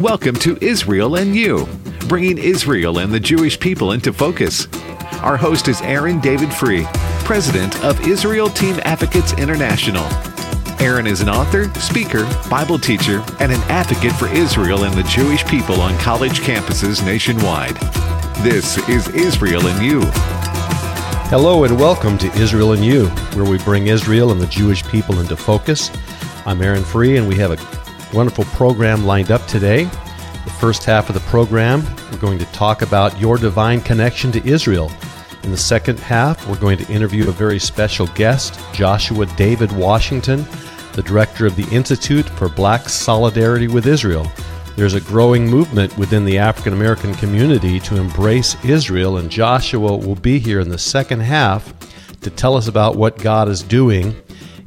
Welcome 0.00 0.36
to 0.36 0.56
Israel 0.64 1.16
and 1.16 1.34
You, 1.34 1.66
bringing 2.06 2.38
Israel 2.38 3.00
and 3.00 3.12
the 3.12 3.18
Jewish 3.18 3.58
people 3.58 3.90
into 3.90 4.12
focus. 4.12 4.68
Our 5.22 5.36
host 5.36 5.66
is 5.66 5.82
Aaron 5.82 6.20
David 6.20 6.54
Free, 6.54 6.86
president 7.24 7.82
of 7.82 8.06
Israel 8.06 8.48
Team 8.48 8.78
Advocates 8.84 9.32
International. 9.32 10.04
Aaron 10.80 11.08
is 11.08 11.20
an 11.20 11.28
author, 11.28 11.64
speaker, 11.80 12.22
Bible 12.48 12.78
teacher, 12.78 13.24
and 13.40 13.50
an 13.50 13.60
advocate 13.62 14.12
for 14.12 14.28
Israel 14.28 14.84
and 14.84 14.94
the 14.94 15.02
Jewish 15.02 15.44
people 15.46 15.80
on 15.80 15.98
college 15.98 16.42
campuses 16.42 17.04
nationwide. 17.04 17.74
This 18.44 18.78
is 18.88 19.08
Israel 19.08 19.66
and 19.66 19.84
You. 19.84 20.02
Hello 21.28 21.64
and 21.64 21.76
welcome 21.76 22.16
to 22.18 22.32
Israel 22.34 22.70
and 22.70 22.84
You, 22.84 23.06
where 23.34 23.50
we 23.50 23.58
bring 23.64 23.88
Israel 23.88 24.30
and 24.30 24.40
the 24.40 24.46
Jewish 24.46 24.84
people 24.84 25.18
into 25.18 25.36
focus. 25.36 25.90
I'm 26.46 26.62
Aaron 26.62 26.84
Free, 26.84 27.16
and 27.16 27.26
we 27.26 27.34
have 27.34 27.50
a 27.50 27.87
wonderful 28.12 28.44
program 28.44 29.04
lined 29.04 29.30
up 29.30 29.46
today. 29.46 29.84
The 29.84 30.54
first 30.58 30.84
half 30.84 31.08
of 31.08 31.14
the 31.14 31.20
program, 31.28 31.84
we're 32.10 32.18
going 32.18 32.38
to 32.38 32.44
talk 32.46 32.82
about 32.82 33.18
your 33.20 33.36
divine 33.36 33.80
connection 33.80 34.32
to 34.32 34.46
Israel. 34.46 34.90
In 35.42 35.50
the 35.50 35.56
second 35.56 35.98
half, 35.98 36.48
we're 36.48 36.58
going 36.58 36.78
to 36.78 36.92
interview 36.92 37.28
a 37.28 37.32
very 37.32 37.58
special 37.58 38.06
guest, 38.08 38.58
Joshua 38.72 39.26
David 39.36 39.70
Washington, 39.72 40.46
the 40.94 41.02
director 41.02 41.46
of 41.46 41.54
the 41.54 41.68
Institute 41.74 42.28
for 42.28 42.48
Black 42.48 42.88
Solidarity 42.88 43.68
with 43.68 43.86
Israel. 43.86 44.30
There's 44.74 44.94
a 44.94 45.00
growing 45.00 45.46
movement 45.46 45.96
within 45.98 46.24
the 46.24 46.38
African 46.38 46.72
American 46.72 47.14
community 47.14 47.80
to 47.80 47.96
embrace 47.96 48.62
Israel, 48.64 49.18
and 49.18 49.30
Joshua 49.30 49.96
will 49.96 50.14
be 50.14 50.38
here 50.38 50.60
in 50.60 50.68
the 50.68 50.78
second 50.78 51.20
half 51.20 51.74
to 52.20 52.30
tell 52.30 52.56
us 52.56 52.68
about 52.68 52.96
what 52.96 53.18
God 53.18 53.48
is 53.48 53.62
doing 53.62 54.14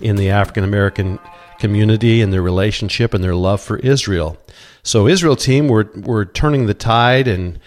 in 0.01 0.15
the 0.15 0.29
African 0.29 0.63
American 0.63 1.19
community 1.61 2.21
and 2.21 2.33
their 2.33 2.41
relationship 2.41 3.13
and 3.13 3.23
their 3.23 3.35
love 3.35 3.61
for 3.61 3.77
Israel. 3.77 4.35
So, 4.83 5.07
Israel 5.07 5.35
team, 5.35 5.67
we're, 5.67 5.89
we're 5.95 6.25
turning 6.25 6.65
the 6.65 6.73
tide 6.73 7.27
and 7.27 7.59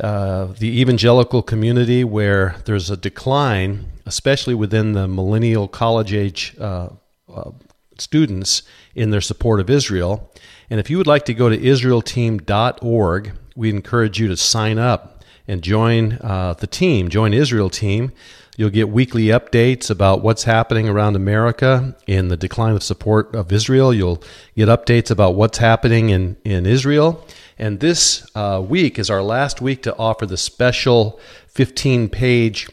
uh, 0.00 0.46
the 0.58 0.80
evangelical 0.80 1.42
community 1.42 2.02
where 2.02 2.56
there's 2.64 2.90
a 2.90 2.96
decline, 2.96 3.86
especially 4.06 4.54
within 4.54 4.92
the 4.92 5.06
millennial 5.06 5.68
college 5.68 6.12
age 6.12 6.56
uh, 6.60 6.88
uh, 7.32 7.52
students 7.96 8.62
in 8.96 9.10
their 9.10 9.20
support 9.20 9.60
of 9.60 9.70
Israel. 9.70 10.30
And 10.68 10.80
if 10.80 10.90
you 10.90 10.98
would 10.98 11.06
like 11.06 11.24
to 11.26 11.34
go 11.34 11.48
to 11.48 11.56
israelteam.org, 11.56 13.32
we 13.54 13.70
encourage 13.70 14.20
you 14.20 14.26
to 14.28 14.36
sign 14.36 14.78
up 14.78 15.24
and 15.46 15.62
join 15.62 16.18
uh, 16.20 16.54
the 16.58 16.66
team, 16.66 17.08
join 17.08 17.32
Israel 17.32 17.70
team. 17.70 18.12
You'll 18.58 18.70
get 18.70 18.88
weekly 18.88 19.26
updates 19.26 19.88
about 19.88 20.20
what's 20.20 20.42
happening 20.42 20.88
around 20.88 21.14
America 21.14 21.96
in 22.08 22.26
the 22.26 22.36
decline 22.36 22.74
of 22.74 22.82
support 22.82 23.32
of 23.32 23.52
Israel. 23.52 23.94
You'll 23.94 24.20
get 24.56 24.66
updates 24.66 25.12
about 25.12 25.36
what's 25.36 25.58
happening 25.58 26.10
in, 26.10 26.36
in 26.44 26.66
Israel. 26.66 27.24
And 27.56 27.78
this 27.78 28.28
uh, 28.34 28.60
week 28.68 28.98
is 28.98 29.10
our 29.10 29.22
last 29.22 29.60
week 29.60 29.84
to 29.84 29.96
offer 29.96 30.26
the 30.26 30.36
special 30.36 31.20
15 31.46 32.08
page 32.08 32.68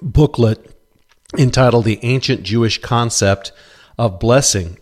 booklet 0.00 0.72
entitled 1.36 1.84
The 1.84 1.98
Ancient 2.04 2.44
Jewish 2.44 2.80
Concept 2.80 3.50
of 3.98 4.20
Blessing. 4.20 4.78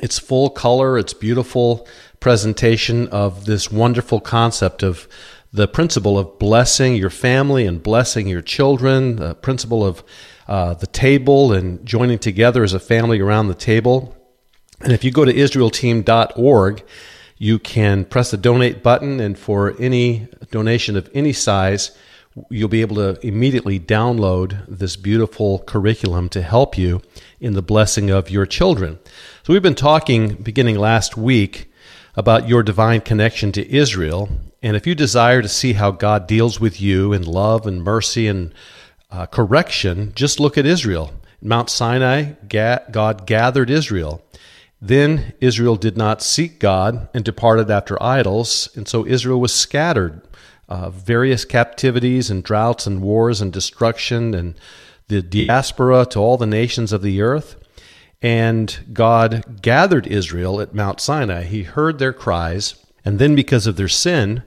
It's 0.00 0.18
full 0.18 0.48
color, 0.48 0.96
it's 0.96 1.12
beautiful 1.12 1.86
presentation 2.18 3.08
of 3.08 3.44
this 3.44 3.70
wonderful 3.70 4.20
concept 4.20 4.82
of 4.82 5.06
the 5.54 5.68
principle 5.68 6.18
of 6.18 6.36
blessing 6.40 6.96
your 6.96 7.10
family 7.10 7.64
and 7.64 7.80
blessing 7.80 8.26
your 8.26 8.42
children, 8.42 9.14
the 9.16 9.36
principle 9.36 9.86
of 9.86 10.02
uh, 10.48 10.74
the 10.74 10.86
table 10.88 11.52
and 11.52 11.86
joining 11.86 12.18
together 12.18 12.64
as 12.64 12.74
a 12.74 12.80
family 12.80 13.20
around 13.20 13.46
the 13.46 13.54
table. 13.54 14.16
And 14.80 14.92
if 14.92 15.04
you 15.04 15.12
go 15.12 15.24
to 15.24 15.32
israelteam.org, 15.32 16.84
you 17.38 17.60
can 17.60 18.04
press 18.04 18.32
the 18.32 18.36
donate 18.36 18.82
button, 18.82 19.20
and 19.20 19.38
for 19.38 19.76
any 19.78 20.26
donation 20.50 20.96
of 20.96 21.08
any 21.14 21.32
size, 21.32 21.96
you'll 22.50 22.68
be 22.68 22.80
able 22.80 22.96
to 22.96 23.24
immediately 23.24 23.78
download 23.78 24.64
this 24.66 24.96
beautiful 24.96 25.60
curriculum 25.60 26.28
to 26.30 26.42
help 26.42 26.76
you 26.76 27.00
in 27.38 27.52
the 27.52 27.62
blessing 27.62 28.10
of 28.10 28.28
your 28.28 28.44
children. 28.44 28.98
So, 29.44 29.52
we've 29.52 29.62
been 29.62 29.76
talking 29.76 30.34
beginning 30.34 30.78
last 30.78 31.16
week 31.16 31.70
about 32.16 32.48
your 32.48 32.64
divine 32.64 33.00
connection 33.00 33.52
to 33.52 33.72
Israel 33.72 34.28
and 34.64 34.76
if 34.76 34.86
you 34.86 34.94
desire 34.94 35.42
to 35.42 35.48
see 35.48 35.74
how 35.74 35.90
God 35.90 36.26
deals 36.26 36.58
with 36.58 36.80
you 36.80 37.12
in 37.12 37.22
love 37.22 37.66
and 37.66 37.84
mercy 37.84 38.26
and 38.26 38.54
uh, 39.10 39.26
correction, 39.26 40.12
just 40.14 40.40
look 40.40 40.56
at 40.56 40.64
Israel. 40.64 41.12
Mount 41.42 41.68
Sinai, 41.68 42.32
God 42.48 43.26
gathered 43.26 43.68
Israel. 43.68 44.24
Then 44.80 45.34
Israel 45.38 45.76
did 45.76 45.98
not 45.98 46.22
seek 46.22 46.58
God 46.60 47.10
and 47.12 47.22
departed 47.22 47.70
after 47.70 48.02
idols, 48.02 48.70
and 48.74 48.88
so 48.88 49.06
Israel 49.06 49.38
was 49.38 49.52
scattered. 49.52 50.22
Uh, 50.66 50.88
various 50.88 51.44
captivities 51.44 52.30
and 52.30 52.42
droughts 52.42 52.86
and 52.86 53.02
wars 53.02 53.42
and 53.42 53.52
destruction 53.52 54.32
and 54.32 54.58
the 55.08 55.20
diaspora 55.20 56.06
to 56.06 56.18
all 56.18 56.38
the 56.38 56.46
nations 56.46 56.90
of 56.90 57.02
the 57.02 57.20
earth. 57.20 57.56
And 58.22 58.78
God 58.94 59.60
gathered 59.60 60.06
Israel 60.06 60.58
at 60.62 60.74
Mount 60.74 61.02
Sinai. 61.02 61.42
He 61.42 61.64
heard 61.64 61.98
their 61.98 62.14
cries 62.14 62.76
and 63.04 63.18
then, 63.18 63.34
because 63.34 63.66
of 63.66 63.76
their 63.76 63.88
sin, 63.88 64.42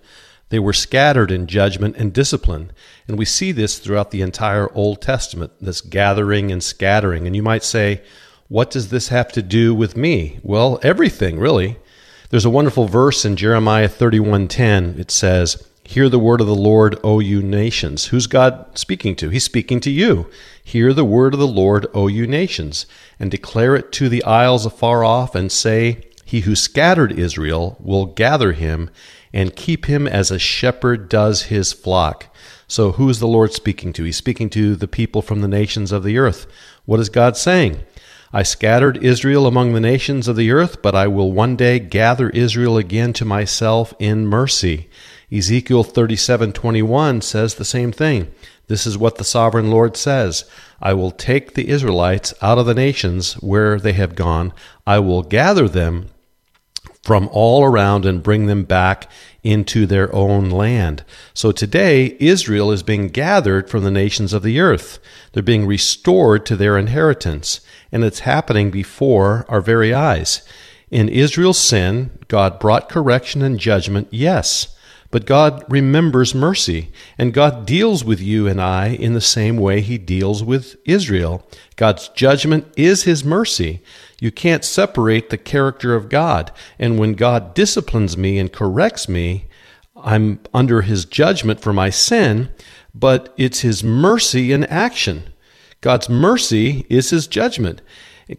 they 0.50 0.60
were 0.60 0.74
scattered 0.74 1.32
in 1.32 1.46
judgment 1.48 1.98
and 1.98 2.14
discipline. 2.14 2.72
And 3.08 3.18
we 3.18 3.26
see 3.26 3.52
this 3.52 3.80
throughout 3.80 4.12
the 4.12 4.22
entire 4.22 4.74
Old 4.74 5.02
Testament, 5.02 5.52
this 5.60 5.82
gathering 5.82 6.52
and 6.52 6.64
scattering. 6.64 7.28
And 7.28 7.36
you 7.36 7.44
might 7.44 7.64
say, 7.64 8.02
what 8.48 8.72
does 8.72 8.90
this 8.90 9.10
have 9.10 9.32
to 9.34 9.42
do 9.42 9.76
with 9.76 9.98
me? 9.98 10.40
Well, 10.42 10.80
everything, 10.82 11.38
really. 11.38 11.78
There's 12.30 12.46
a 12.46 12.50
wonderful 12.50 12.88
verse 12.88 13.26
in 13.26 13.36
Jeremiah 13.36 13.90
31:10. 13.90 14.98
It 14.98 15.12
says, 15.12 15.64
"Hear 15.84 16.10
the 16.10 16.20
word 16.20 16.42
of 16.42 16.48
the 16.48 16.56
Lord, 16.56 16.98
O 17.04 17.20
you 17.20 17.42
nations." 17.42 18.06
Who's 18.06 18.28
God 18.28 18.66
speaking 18.78 19.16
to? 19.18 19.30
He's 19.30 19.44
speaking 19.44 19.80
to 19.82 19.92
you. 19.92 20.28
Hear 20.64 20.94
the 20.94 21.06
word 21.06 21.34
of 21.34 21.40
the 21.40 21.48
Lord, 21.48 21.88
O 21.94 22.08
you 22.08 22.28
nations, 22.28 22.86
and 23.20 23.32
declare 23.32 23.76
it 23.76 23.92
to 23.94 24.10
the 24.10 24.24
isles 24.24 24.66
afar 24.66 25.04
off 25.04 25.36
and 25.36 25.52
say, 25.52 26.00
he 26.28 26.42
who 26.42 26.56
scattered 26.56 27.18
Israel 27.18 27.78
will 27.80 28.06
gather 28.06 28.52
him 28.52 28.90
and 29.32 29.56
keep 29.56 29.86
him 29.86 30.06
as 30.06 30.30
a 30.30 30.38
shepherd 30.38 31.08
does 31.08 31.44
his 31.44 31.72
flock. 31.72 32.36
So, 32.68 32.92
who 32.92 33.08
is 33.08 33.20
the 33.20 33.30
Lord 33.30 33.54
speaking 33.54 33.94
to? 33.94 34.04
He's 34.04 34.18
speaking 34.18 34.50
to 34.50 34.76
the 34.76 34.90
people 34.90 35.22
from 35.22 35.40
the 35.40 35.48
nations 35.48 35.94
of 35.94 36.04
the 36.04 36.18
earth. 36.18 36.46
What 36.84 37.00
is 37.00 37.08
God 37.08 37.38
saying? 37.38 37.80
I 38.34 38.44
scattered 38.44 39.02
Israel 39.02 39.48
among 39.48 39.72
the 39.72 39.80
nations 39.80 40.28
of 40.28 40.36
the 40.36 40.52
earth, 40.52 40.82
but 40.82 40.94
I 40.94 41.08
will 41.08 41.32
one 41.32 41.56
day 41.56 41.80
gather 41.80 42.30
Israel 42.32 42.76
again 42.76 43.14
to 43.14 43.24
myself 43.24 43.94
in 43.98 44.28
mercy. 44.28 44.90
Ezekiel 45.32 45.86
37:21 45.86 47.22
says 47.22 47.56
the 47.56 47.64
same 47.64 47.94
thing. 47.94 48.28
This 48.68 48.86
is 48.86 48.98
what 48.98 49.16
the 49.16 49.24
sovereign 49.24 49.72
Lord 49.72 49.96
says 49.96 50.44
I 50.82 50.92
will 50.94 51.12
take 51.12 51.54
the 51.54 51.70
Israelites 51.70 52.34
out 52.42 52.58
of 52.58 52.66
the 52.66 52.74
nations 52.74 53.36
where 53.36 53.80
they 53.80 53.94
have 53.94 54.14
gone. 54.14 54.52
I 54.86 55.00
will 55.00 55.24
gather 55.24 55.70
them 55.70 56.10
from 57.08 57.30
all 57.32 57.64
around 57.64 58.06
and 58.06 58.22
bring 58.22 58.48
them 58.48 58.66
back 58.66 59.10
into 59.42 59.86
their 59.86 60.14
own 60.14 60.50
land. 60.50 61.06
So 61.34 61.54
today, 61.54 62.18
Israel 62.20 62.70
is 62.70 62.84
being 62.84 63.08
gathered 63.08 63.70
from 63.70 63.86
the 63.86 63.92
nations 63.92 64.34
of 64.34 64.44
the 64.44 64.60
earth. 64.60 65.00
They're 65.32 65.42
being 65.42 65.66
restored 65.66 66.46
to 66.48 66.58
their 66.58 66.78
inheritance, 66.78 67.62
and 67.94 68.04
it's 68.04 68.20
happening 68.20 68.72
before 68.72 69.46
our 69.48 69.62
very 69.62 69.94
eyes. 69.94 70.42
In 70.92 71.08
Israel's 71.08 71.58
sin, 71.58 72.12
God 72.28 72.60
brought 72.60 72.90
correction 72.90 73.42
and 73.42 73.58
judgment, 73.58 74.10
yes. 74.12 74.76
But 75.10 75.26
God 75.26 75.64
remembers 75.70 76.36
mercy, 76.36 76.92
and 77.18 77.34
God 77.34 77.66
deals 77.66 78.04
with 78.04 78.20
you 78.20 78.50
and 78.50 78.62
I 78.62 78.88
in 78.88 79.14
the 79.14 79.22
same 79.22 79.56
way 79.56 79.80
He 79.80 79.98
deals 79.98 80.44
with 80.44 80.76
Israel. 80.84 81.48
God's 81.78 82.10
judgment 82.10 82.68
is 82.76 83.04
His 83.04 83.24
mercy. 83.24 83.82
You 84.20 84.32
can't 84.32 84.66
separate 84.66 85.30
the 85.30 85.38
character 85.38 85.94
of 85.94 86.10
God. 86.10 86.52
And 86.80 86.98
when 86.98 87.14
God 87.14 87.54
disciplines 87.54 88.18
me 88.18 88.40
and 88.40 88.52
corrects 88.52 89.08
me, 89.08 89.46
I'm 89.96 90.40
under 90.54 90.82
His 90.82 91.06
judgment 91.06 91.60
for 91.62 91.74
my 91.74 91.90
sin, 91.90 92.50
but 92.94 93.34
it's 93.38 93.62
His 93.62 93.84
mercy 93.84 94.52
in 94.52 94.64
action. 94.66 95.24
God's 95.82 96.10
mercy 96.10 96.86
is 96.90 97.12
His 97.12 97.28
judgment. 97.28 97.82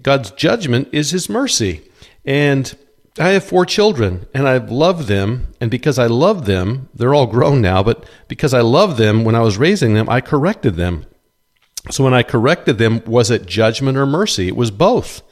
God's 0.02 0.30
judgment 0.32 0.88
is 0.92 1.12
His 1.12 1.28
mercy. 1.28 1.82
And 2.24 2.76
I 3.18 3.30
have 3.30 3.44
four 3.44 3.64
children 3.64 4.26
and 4.34 4.48
I've 4.48 4.70
loved 4.70 5.08
them. 5.08 5.48
And 5.60 5.70
because 5.70 5.98
I 5.98 6.06
love 6.06 6.46
them, 6.46 6.88
they're 6.94 7.14
all 7.14 7.26
grown 7.26 7.60
now, 7.60 7.82
but 7.82 8.08
because 8.28 8.54
I 8.54 8.60
love 8.60 8.96
them, 8.96 9.24
when 9.24 9.34
I 9.34 9.40
was 9.40 9.58
raising 9.58 9.94
them, 9.94 10.08
I 10.08 10.20
corrected 10.20 10.74
them. 10.74 11.06
So 11.90 12.04
when 12.04 12.14
I 12.14 12.22
corrected 12.22 12.78
them, 12.78 13.02
was 13.06 13.30
it 13.30 13.46
judgment 13.46 13.96
or 13.96 14.06
mercy? 14.06 14.48
It 14.48 14.56
was 14.56 14.70
both. 14.70 15.22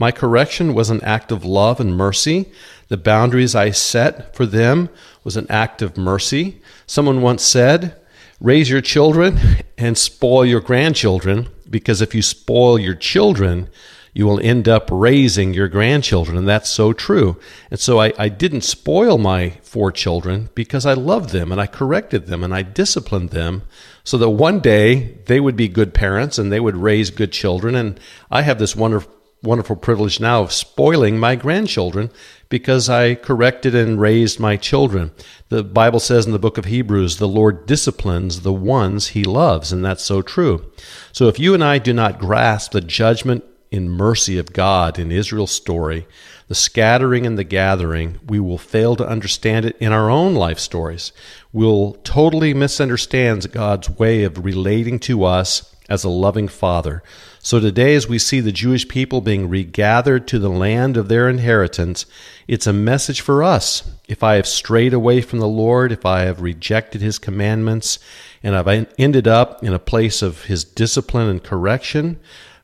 My 0.00 0.12
correction 0.12 0.72
was 0.72 0.88
an 0.88 1.04
act 1.04 1.30
of 1.30 1.44
love 1.44 1.78
and 1.78 1.94
mercy. 1.94 2.50
The 2.88 2.96
boundaries 2.96 3.54
I 3.54 3.70
set 3.70 4.34
for 4.34 4.46
them 4.46 4.88
was 5.24 5.36
an 5.36 5.46
act 5.50 5.82
of 5.82 5.98
mercy. 5.98 6.62
Someone 6.86 7.20
once 7.20 7.42
said, 7.42 8.00
Raise 8.40 8.70
your 8.70 8.80
children 8.80 9.38
and 9.76 9.98
spoil 9.98 10.46
your 10.46 10.62
grandchildren, 10.62 11.50
because 11.68 12.00
if 12.00 12.14
you 12.14 12.22
spoil 12.22 12.78
your 12.78 12.94
children, 12.94 13.68
you 14.14 14.24
will 14.26 14.40
end 14.40 14.70
up 14.70 14.88
raising 14.90 15.52
your 15.52 15.68
grandchildren. 15.68 16.38
And 16.38 16.48
that's 16.48 16.70
so 16.70 16.94
true. 16.94 17.38
And 17.70 17.78
so 17.78 18.00
I, 18.00 18.14
I 18.18 18.30
didn't 18.30 18.62
spoil 18.62 19.18
my 19.18 19.50
four 19.62 19.92
children 19.92 20.48
because 20.54 20.86
I 20.86 20.94
loved 20.94 21.28
them 21.28 21.52
and 21.52 21.60
I 21.60 21.66
corrected 21.66 22.26
them 22.26 22.42
and 22.42 22.54
I 22.54 22.62
disciplined 22.62 23.30
them 23.30 23.64
so 24.02 24.16
that 24.16 24.30
one 24.30 24.60
day 24.60 25.18
they 25.26 25.40
would 25.40 25.56
be 25.56 25.68
good 25.68 25.92
parents 25.92 26.38
and 26.38 26.50
they 26.50 26.58
would 26.58 26.78
raise 26.78 27.10
good 27.10 27.32
children. 27.32 27.74
And 27.74 28.00
I 28.30 28.40
have 28.40 28.58
this 28.58 28.74
wonderful 28.74 29.19
wonderful 29.42 29.76
privilege 29.76 30.20
now 30.20 30.42
of 30.42 30.52
spoiling 30.52 31.18
my 31.18 31.34
grandchildren 31.34 32.10
because 32.48 32.88
I 32.90 33.14
corrected 33.14 33.74
and 33.74 34.00
raised 34.00 34.38
my 34.38 34.56
children. 34.56 35.12
The 35.48 35.62
Bible 35.62 36.00
says 36.00 36.26
in 36.26 36.32
the 36.32 36.38
book 36.38 36.58
of 36.58 36.66
Hebrews, 36.66 37.16
the 37.16 37.28
Lord 37.28 37.66
disciplines 37.66 38.40
the 38.40 38.52
ones 38.52 39.08
he 39.08 39.24
loves, 39.24 39.72
and 39.72 39.84
that's 39.84 40.04
so 40.04 40.20
true. 40.20 40.70
So 41.12 41.28
if 41.28 41.38
you 41.38 41.54
and 41.54 41.64
I 41.64 41.78
do 41.78 41.92
not 41.92 42.18
grasp 42.18 42.72
the 42.72 42.80
judgment 42.80 43.44
in 43.70 43.88
mercy 43.88 44.36
of 44.36 44.52
God 44.52 44.98
in 44.98 45.12
Israel's 45.12 45.52
story, 45.52 46.06
the 46.48 46.54
scattering 46.56 47.24
and 47.24 47.38
the 47.38 47.44
gathering, 47.44 48.18
we 48.26 48.40
will 48.40 48.58
fail 48.58 48.96
to 48.96 49.06
understand 49.06 49.64
it 49.64 49.76
in 49.78 49.92
our 49.92 50.10
own 50.10 50.34
life 50.34 50.58
stories. 50.58 51.12
We'll 51.52 51.92
totally 52.02 52.52
misunderstand 52.52 53.52
God's 53.52 53.88
way 53.88 54.24
of 54.24 54.44
relating 54.44 54.98
to 55.00 55.22
us 55.22 55.72
as 55.88 56.02
a 56.02 56.08
loving 56.08 56.48
father. 56.48 57.02
So 57.42 57.58
today, 57.58 57.94
as 57.94 58.06
we 58.06 58.18
see 58.18 58.40
the 58.40 58.52
Jewish 58.52 58.86
people 58.86 59.22
being 59.22 59.48
regathered 59.48 60.28
to 60.28 60.38
the 60.38 60.50
land 60.50 60.98
of 60.98 61.08
their 61.08 61.26
inheritance, 61.26 62.04
it's 62.46 62.66
a 62.66 62.72
message 62.72 63.22
for 63.22 63.42
us. 63.42 63.82
If 64.08 64.22
I 64.22 64.34
have 64.34 64.46
strayed 64.46 64.92
away 64.92 65.22
from 65.22 65.38
the 65.38 65.48
Lord, 65.48 65.90
if 65.90 66.04
I 66.04 66.20
have 66.20 66.42
rejected 66.42 67.00
his 67.00 67.18
commandments, 67.18 67.98
and 68.42 68.54
I've 68.54 68.86
ended 68.98 69.26
up 69.26 69.64
in 69.64 69.72
a 69.72 69.78
place 69.78 70.20
of 70.20 70.44
his 70.44 70.64
discipline 70.64 71.28
and 71.28 71.42
correction, 71.42 72.20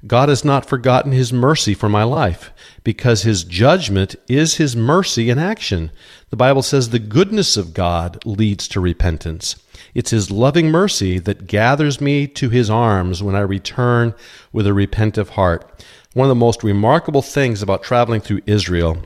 God 0.07 0.29
has 0.29 0.45
not 0.45 0.69
forgotten 0.69 1.11
his 1.13 1.33
mercy 1.33 1.73
for 1.73 1.89
my 1.89 2.03
life 2.03 2.53
because 2.85 3.23
his 3.23 3.45
judgment 3.45 4.15
is 4.29 4.57
his 4.57 4.77
mercy 4.77 5.31
in 5.31 5.39
action. 5.39 5.91
The 6.29 6.37
Bible 6.37 6.63
says 6.63 6.91
the 6.91 6.99
goodness 6.99 7.57
of 7.57 7.73
God 7.73 8.23
leads 8.27 8.69
to 8.69 8.81
repentance. 8.81 9.57
It's 9.97 10.11
his 10.11 10.31
loving 10.31 10.71
mercy 10.71 11.19
that 11.21 11.47
gathers 11.47 12.03
me 12.03 12.27
to 12.27 12.51
his 12.51 12.69
arms 12.69 13.23
when 13.23 13.35
I 13.35 13.41
return 13.41 14.15
with 14.53 14.67
a 14.67 14.75
repentant 14.75 15.31
heart. 15.31 15.83
One 16.13 16.27
of 16.27 16.29
the 16.29 16.35
most 16.35 16.63
remarkable 16.63 17.23
things 17.23 17.63
about 17.63 17.83
traveling 17.83 18.21
through 18.21 18.43
Israel, 18.45 18.99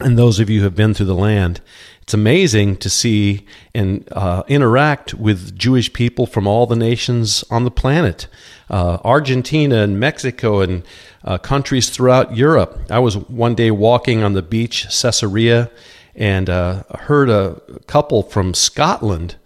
and 0.00 0.18
those 0.18 0.38
of 0.38 0.50
you 0.50 0.58
who 0.58 0.64
have 0.64 0.74
been 0.74 0.92
through 0.92 1.06
the 1.06 1.14
land, 1.14 1.62
it's 2.02 2.12
amazing 2.12 2.76
to 2.76 2.90
see 2.90 3.46
and 3.74 4.06
uh, 4.12 4.42
interact 4.48 5.14
with 5.14 5.56
Jewish 5.56 5.90
people 5.94 6.26
from 6.26 6.46
all 6.46 6.66
the 6.66 6.76
nations 6.76 7.42
on 7.50 7.64
the 7.64 7.70
planet. 7.70 8.26
Uh, 8.68 8.98
Argentina 9.04 9.76
and 9.76 9.98
Mexico 9.98 10.60
and 10.60 10.82
uh, 11.24 11.38
countries 11.38 11.88
throughout 11.88 12.36
Europe. 12.36 12.78
I 12.90 12.98
was 12.98 13.16
one 13.16 13.54
day 13.54 13.70
walking 13.70 14.22
on 14.22 14.34
the 14.34 14.42
beach, 14.42 14.88
Caesarea, 15.00 15.70
and 16.14 16.50
uh, 16.50 16.82
heard 17.00 17.30
a 17.30 17.62
couple 17.86 18.22
from 18.22 18.52
Scotland 18.52 19.36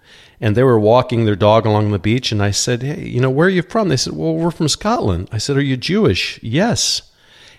and 0.41 0.57
they 0.57 0.63
were 0.63 0.79
walking 0.79 1.25
their 1.25 1.37
dog 1.37 1.67
along 1.67 1.91
the 1.91 1.99
beach 1.99 2.33
and 2.33 2.43
i 2.43 2.51
said 2.51 2.83
hey 2.83 3.03
you 3.07 3.21
know 3.21 3.31
where 3.31 3.47
are 3.47 3.51
you 3.51 3.63
from? 3.63 3.89
They 3.89 3.97
said 3.97 4.15
well 4.15 4.35
we're 4.35 4.51
from 4.51 4.69
scotland. 4.69 5.29
I 5.33 5.39
said 5.39 5.57
are 5.57 5.63
you 5.63 5.77
jewish? 5.77 6.39
Yes. 6.43 7.03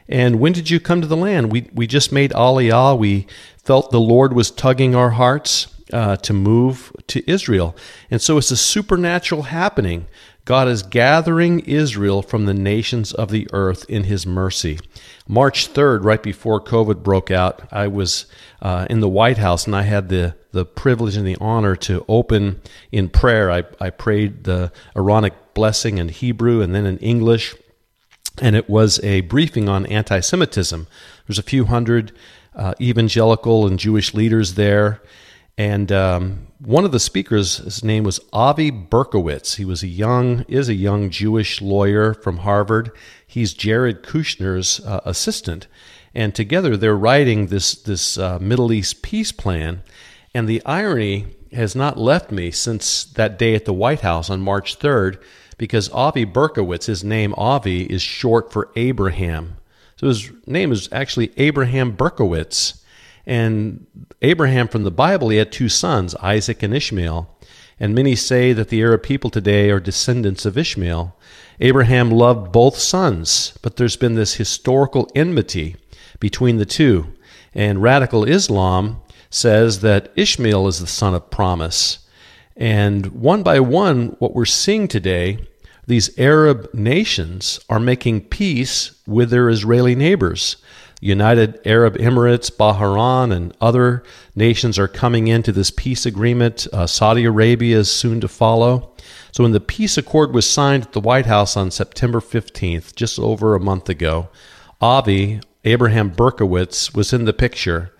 And 0.09 0.39
when 0.39 0.53
did 0.53 0.69
you 0.69 0.79
come 0.79 1.01
to 1.01 1.07
the 1.07 1.17
land? 1.17 1.51
We, 1.51 1.69
we 1.73 1.85
just 1.85 2.13
made 2.13 2.31
aliyah. 2.31 2.97
We 2.97 3.27
felt 3.63 3.91
the 3.91 3.99
lord 3.99 4.33
was 4.33 4.51
tugging 4.51 4.95
our 4.95 5.11
hearts 5.11 5.67
uh, 5.91 6.17
to 6.17 6.33
move 6.33 6.91
to 7.07 7.29
israel. 7.29 7.75
And 8.11 8.21
so 8.21 8.37
it's 8.37 8.51
a 8.51 8.57
supernatural 8.57 9.43
happening. 9.43 10.07
God 10.47 10.69
is 10.69 10.81
gathering 10.81 11.59
Israel 11.59 12.21
from 12.21 12.45
the 12.45 12.53
nations 12.53 13.11
of 13.11 13.31
the 13.31 13.49
earth 13.51 13.85
in 13.89 14.05
his 14.05 14.25
mercy. 14.25 14.79
March 15.27 15.73
3rd, 15.73 16.05
right 16.05 16.23
before 16.23 16.63
COVID 16.63 17.03
broke 17.03 17.29
out, 17.29 17.67
I 17.69 17.87
was 17.87 18.27
uh, 18.61 18.87
in 18.89 19.01
the 19.01 19.09
White 19.09 19.39
House 19.39 19.65
and 19.65 19.75
I 19.75 19.81
had 19.81 20.07
the, 20.07 20.35
the 20.57 20.65
privilege 20.65 21.15
and 21.15 21.27
the 21.27 21.37
honor 21.39 21.75
to 21.75 22.03
open 22.09 22.59
in 22.91 23.09
prayer. 23.09 23.51
I, 23.51 23.63
I 23.79 23.91
prayed 23.91 24.43
the 24.45 24.71
Aaronic 24.95 25.53
blessing 25.53 25.99
in 25.99 26.09
Hebrew 26.09 26.61
and 26.61 26.73
then 26.73 26.87
in 26.87 26.97
English, 26.97 27.55
and 28.41 28.55
it 28.55 28.67
was 28.67 28.99
a 29.03 29.21
briefing 29.21 29.69
on 29.69 29.85
anti 29.85 30.19
Semitism. 30.19 30.87
There's 31.27 31.37
a 31.37 31.43
few 31.43 31.65
hundred 31.65 32.11
uh, 32.55 32.73
evangelical 32.81 33.67
and 33.67 33.77
Jewish 33.77 34.15
leaders 34.15 34.55
there. 34.55 35.01
And 35.59 35.91
um, 35.91 36.47
one 36.59 36.85
of 36.85 36.91
the 36.91 36.99
speakers, 36.99 37.57
his 37.57 37.83
name 37.83 38.03
was 38.03 38.19
Avi 38.33 38.71
Berkowitz. 38.71 39.55
He 39.55 39.65
was 39.65 39.83
a 39.83 39.87
young, 39.87 40.43
is 40.47 40.69
a 40.69 40.73
young 40.73 41.09
Jewish 41.11 41.61
lawyer 41.61 42.13
from 42.13 42.37
Harvard. 42.37 42.91
He's 43.25 43.53
Jared 43.53 44.03
Kushner's 44.03 44.79
uh, 44.85 45.01
assistant, 45.05 45.67
and 46.15 46.33
together 46.33 46.77
they're 46.77 46.95
writing 46.95 47.47
this 47.47 47.73
this 47.73 48.17
uh, 48.17 48.39
Middle 48.39 48.71
East 48.71 49.01
peace 49.01 49.31
plan. 49.31 49.81
And 50.33 50.47
the 50.47 50.63
irony 50.65 51.27
has 51.53 51.75
not 51.75 51.97
left 51.97 52.31
me 52.31 52.51
since 52.51 53.03
that 53.03 53.39
day 53.39 53.55
at 53.55 53.65
the 53.65 53.73
White 53.73 54.01
House 54.01 54.29
on 54.29 54.41
March 54.41 54.79
3rd, 54.79 55.21
because 55.57 55.89
Avi 55.89 56.25
Berkowitz, 56.25 56.85
his 56.85 57.03
name 57.03 57.33
Avi, 57.35 57.83
is 57.83 58.01
short 58.01 58.51
for 58.51 58.69
Abraham. 58.75 59.57
So 59.95 60.07
his 60.07 60.31
name 60.45 60.71
is 60.71 60.87
actually 60.91 61.31
Abraham 61.37 61.95
Berkowitz. 61.95 62.83
And 63.25 63.85
Abraham 64.21 64.67
from 64.67 64.83
the 64.83 64.91
Bible, 64.91 65.29
he 65.29 65.37
had 65.37 65.51
two 65.51 65.69
sons, 65.69 66.15
Isaac 66.15 66.63
and 66.63 66.73
Ishmael. 66.73 67.29
And 67.79 67.93
many 67.93 68.15
say 68.15 68.53
that 68.53 68.69
the 68.69 68.81
Arab 68.81 69.03
people 69.03 69.29
today 69.29 69.69
are 69.69 69.79
descendants 69.79 70.45
of 70.45 70.57
Ishmael. 70.57 71.15
Abraham 71.59 72.11
loved 72.11 72.51
both 72.51 72.77
sons, 72.77 73.57
but 73.61 73.75
there's 73.75 73.97
been 73.97 74.15
this 74.15 74.35
historical 74.35 75.09
enmity 75.15 75.75
between 76.19 76.57
the 76.57 76.65
two. 76.65 77.13
And 77.53 77.81
radical 77.81 78.23
Islam 78.23 79.01
says 79.29 79.81
that 79.81 80.11
Ishmael 80.15 80.67
is 80.67 80.79
the 80.79 80.87
son 80.87 81.13
of 81.13 81.29
promise. 81.29 81.99
And 82.55 83.07
one 83.07 83.43
by 83.43 83.59
one, 83.59 84.15
what 84.19 84.33
we're 84.33 84.45
seeing 84.45 84.87
today, 84.87 85.39
these 85.85 86.17
Arab 86.19 86.69
nations 86.73 87.59
are 87.69 87.79
making 87.79 88.21
peace 88.21 88.91
with 89.05 89.29
their 89.29 89.49
Israeli 89.49 89.95
neighbors. 89.95 90.57
United 90.99 91.59
Arab 91.65 91.95
Emirates, 91.97 92.51
Bahrain, 92.51 93.31
and 93.31 93.55
other 93.61 94.03
nations 94.35 94.79
are 94.79 94.87
coming 94.87 95.27
into 95.27 95.51
this 95.51 95.69
peace 95.69 96.05
agreement. 96.05 96.67
Uh, 96.73 96.87
Saudi 96.87 97.25
Arabia 97.25 97.77
is 97.77 97.91
soon 97.91 98.19
to 98.21 98.27
follow. 98.27 98.91
So, 99.31 99.43
when 99.43 99.51
the 99.51 99.59
peace 99.59 99.97
accord 99.97 100.33
was 100.33 100.49
signed 100.49 100.85
at 100.85 100.93
the 100.93 100.99
White 100.99 101.27
House 101.27 101.55
on 101.55 101.69
September 101.69 102.19
15th, 102.19 102.95
just 102.95 103.19
over 103.19 103.53
a 103.53 103.59
month 103.59 103.89
ago, 103.89 104.29
Avi, 104.81 105.39
Abraham 105.63 106.09
Berkowitz, 106.09 106.95
was 106.95 107.13
in 107.13 107.25
the 107.25 107.33
picture. 107.33 107.91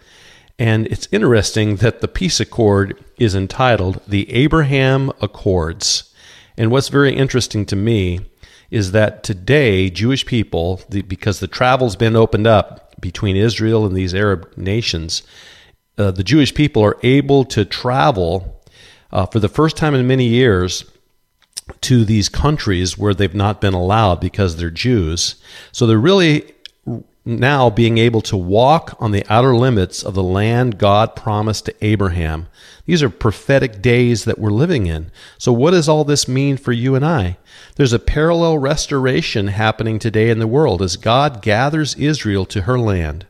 And 0.60 0.88
it's 0.88 1.08
interesting 1.12 1.78
that 1.78 2.02
the 2.02 2.08
peace 2.08 2.40
accord 2.40 3.04
is 3.18 3.36
entitled 3.36 4.02
the 4.08 4.32
Abraham 4.32 5.12
Accords. 5.22 6.14
And 6.58 6.72
what's 6.72 6.90
very 6.90 7.16
interesting 7.16 7.66
to 7.68 7.76
me 7.76 8.22
is 8.72 8.92
that 8.92 9.24
today 9.24 9.90
Jewish 9.90 10.26
people, 10.26 10.82
the, 10.90 11.04
because 11.04 11.40
the 11.40 11.48
travel's 11.48 11.96
been 11.96 12.16
opened 12.16 12.48
up, 12.48 12.88
between 13.00 13.36
Israel 13.36 13.86
and 13.86 13.96
these 13.96 14.16
Arab 14.16 14.52
nations, 14.58 15.24
uh, 15.98 16.12
the 16.12 16.24
Jewish 16.24 16.54
people 16.54 16.84
are 16.84 16.98
able 17.04 17.46
to 17.46 17.66
travel 17.66 18.62
uh, 19.12 19.26
for 19.26 19.40
the 19.40 19.48
first 19.48 19.78
time 19.78 19.94
in 19.94 20.08
many 20.08 20.26
years 20.26 20.86
to 21.82 22.06
these 22.06 22.30
countries 22.30 22.98
where 22.98 23.14
they've 23.14 23.36
not 23.36 23.62
been 23.62 23.74
allowed 23.74 24.20
because 24.20 24.56
they're 24.56 24.70
Jews. 24.70 25.36
So 25.72 25.86
they're 25.86 25.98
really 25.98 26.54
now 27.28 27.70
being 27.70 27.98
able 27.98 28.22
to 28.22 28.38
walk 28.38 28.96
on 29.00 29.12
the 29.12 29.26
outer 29.30 29.54
limits 29.54 30.02
of 30.02 30.14
the 30.14 30.24
land 30.24 30.78
God 30.78 31.14
promised 31.14 31.66
to 31.66 31.76
Abraham. 31.86 32.48
These 32.86 33.04
are 33.04 33.10
prophetic 33.10 33.82
days 33.82 34.24
that 34.24 34.40
we're 34.40 34.50
living 34.50 34.88
in. 34.88 35.12
So, 35.38 35.52
what 35.52 35.72
does 35.72 35.90
all 35.90 36.06
this 36.06 36.28
mean 36.28 36.56
for 36.56 36.72
you 36.72 36.96
and 36.96 37.06
I? 37.06 37.38
There's 37.76 37.92
a 37.92 38.00
parallel 38.00 38.58
restoration 38.60 39.48
happening 39.48 40.00
today 40.00 40.30
in 40.30 40.40
the 40.40 40.48
world 40.48 40.82
as 40.82 40.96
God 40.96 41.42
gathers 41.42 41.96
Israel 41.96 42.46
to 42.46 42.62
her 42.62 42.80
land. 42.80 43.26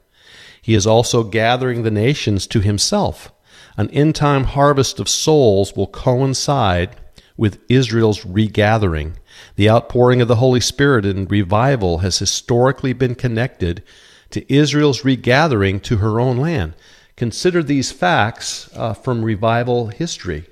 He 0.62 0.76
is 0.76 0.86
also 0.86 1.24
gathering 1.24 1.82
the 1.82 1.92
nations 1.92 2.46
to 2.48 2.60
himself. 2.60 3.32
An 3.78 3.90
end 3.90 4.16
time 4.16 4.44
harvest 4.44 5.00
of 5.00 5.10
souls 5.10 5.76
will 5.76 5.88
coincide 5.88 6.96
with 7.36 7.60
Israel's 7.68 8.26
regathering. 8.26 9.18
The 9.56 9.70
outpouring 9.70 10.22
of 10.22 10.28
the 10.28 10.36
Holy 10.38 10.60
Spirit 10.60 11.06
and 11.06 11.30
revival 11.30 12.00
has 12.00 12.20
historically 12.20 12.94
been 12.94 13.16
connected 13.16 13.84
to 14.32 14.54
Israel's 14.54 15.06
regathering 15.06 15.80
to 15.82 15.98
her 15.98 16.20
own 16.20 16.38
land. 16.38 16.74
Consider 17.16 17.64
these 17.64 17.92
facts 17.92 18.70
uh, 18.76 18.94
from 18.94 19.24
revival 19.24 19.88
history. 19.88 20.46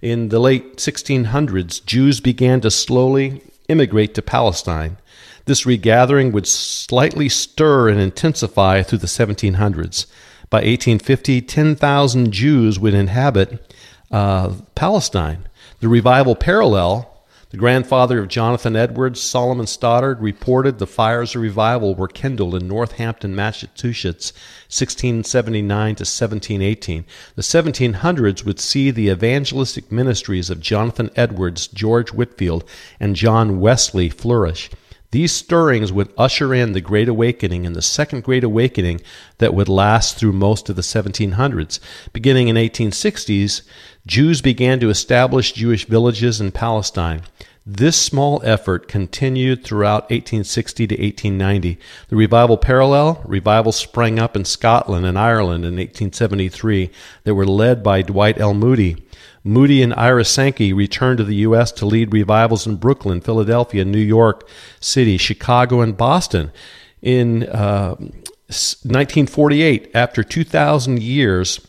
In 0.00 0.28
the 0.28 0.38
late 0.38 0.76
1600s, 0.76 1.84
Jews 1.84 2.20
began 2.20 2.60
to 2.60 2.70
slowly 2.70 3.42
immigrate 3.68 4.14
to 4.14 4.22
Palestine. 4.22 4.96
This 5.44 5.66
regathering 5.66 6.32
would 6.32 6.46
slightly 6.46 7.28
stir 7.28 7.88
and 7.88 8.00
intensify 8.00 8.82
through 8.82 8.98
the 8.98 9.06
1700s. 9.06 10.06
By 10.50 10.58
1850, 10.58 11.42
10,000 11.42 12.32
Jews 12.32 12.78
would 12.78 12.94
inhabit 12.94 13.74
uh, 14.10 14.54
Palestine. 14.74 15.48
The 15.80 15.88
revival 15.88 16.34
parallel 16.34 17.07
The 17.50 17.56
grandfather 17.56 18.18
of 18.18 18.28
Jonathan 18.28 18.76
Edwards, 18.76 19.22
Solomon 19.22 19.66
Stoddard, 19.66 20.20
reported 20.20 20.78
the 20.78 20.86
fires 20.86 21.34
of 21.34 21.40
revival 21.40 21.94
were 21.94 22.06
kindled 22.06 22.54
in 22.54 22.68
Northampton, 22.68 23.34
Massachusetts, 23.34 24.34
1679 24.68 25.94
to 25.94 26.02
1718. 26.02 27.06
The 27.36 27.42
1700s 27.42 28.44
would 28.44 28.60
see 28.60 28.90
the 28.90 29.08
evangelistic 29.08 29.90
ministries 29.90 30.50
of 30.50 30.60
Jonathan 30.60 31.10
Edwards, 31.16 31.68
George 31.68 32.12
Whitefield, 32.12 32.64
and 33.00 33.16
John 33.16 33.60
Wesley 33.60 34.10
flourish. 34.10 34.68
These 35.10 35.32
stirrings 35.32 35.90
would 35.90 36.12
usher 36.18 36.52
in 36.52 36.72
the 36.72 36.82
Great 36.82 37.08
Awakening 37.08 37.64
and 37.64 37.74
the 37.74 37.80
Second 37.80 38.24
Great 38.24 38.44
Awakening 38.44 39.00
that 39.38 39.54
would 39.54 39.68
last 39.68 40.18
through 40.18 40.32
most 40.32 40.68
of 40.68 40.76
the 40.76 40.82
1700s. 40.82 41.80
Beginning 42.12 42.48
in 42.48 42.56
1860s, 42.56 43.62
Jews 44.08 44.40
began 44.40 44.80
to 44.80 44.88
establish 44.88 45.52
Jewish 45.52 45.84
villages 45.84 46.40
in 46.40 46.50
Palestine. 46.50 47.20
This 47.66 48.00
small 48.00 48.40
effort 48.42 48.88
continued 48.88 49.62
throughout 49.62 50.04
1860 50.04 50.86
to 50.86 50.94
1890. 50.94 51.78
The 52.08 52.16
revival 52.16 52.56
parallel, 52.56 53.20
revivals 53.26 53.76
sprang 53.76 54.18
up 54.18 54.34
in 54.34 54.46
Scotland 54.46 55.04
and 55.04 55.18
Ireland 55.18 55.66
in 55.66 55.74
1873 55.74 56.90
that 57.24 57.34
were 57.34 57.46
led 57.46 57.82
by 57.82 58.00
Dwight 58.00 58.40
L. 58.40 58.54
Moody. 58.54 58.96
Moody 59.44 59.82
and 59.82 59.92
Ira 59.92 60.24
Sankey 60.24 60.72
returned 60.72 61.18
to 61.18 61.24
the 61.24 61.36
U.S. 61.36 61.70
to 61.72 61.84
lead 61.84 62.10
revivals 62.10 62.66
in 62.66 62.76
Brooklyn, 62.76 63.20
Philadelphia, 63.20 63.84
New 63.84 63.98
York 63.98 64.48
City, 64.80 65.18
Chicago, 65.18 65.82
and 65.82 65.98
Boston. 65.98 66.50
In 67.02 67.42
uh, 67.42 67.94
1948, 67.98 69.90
after 69.92 70.24
2,000 70.24 71.02
years 71.02 71.60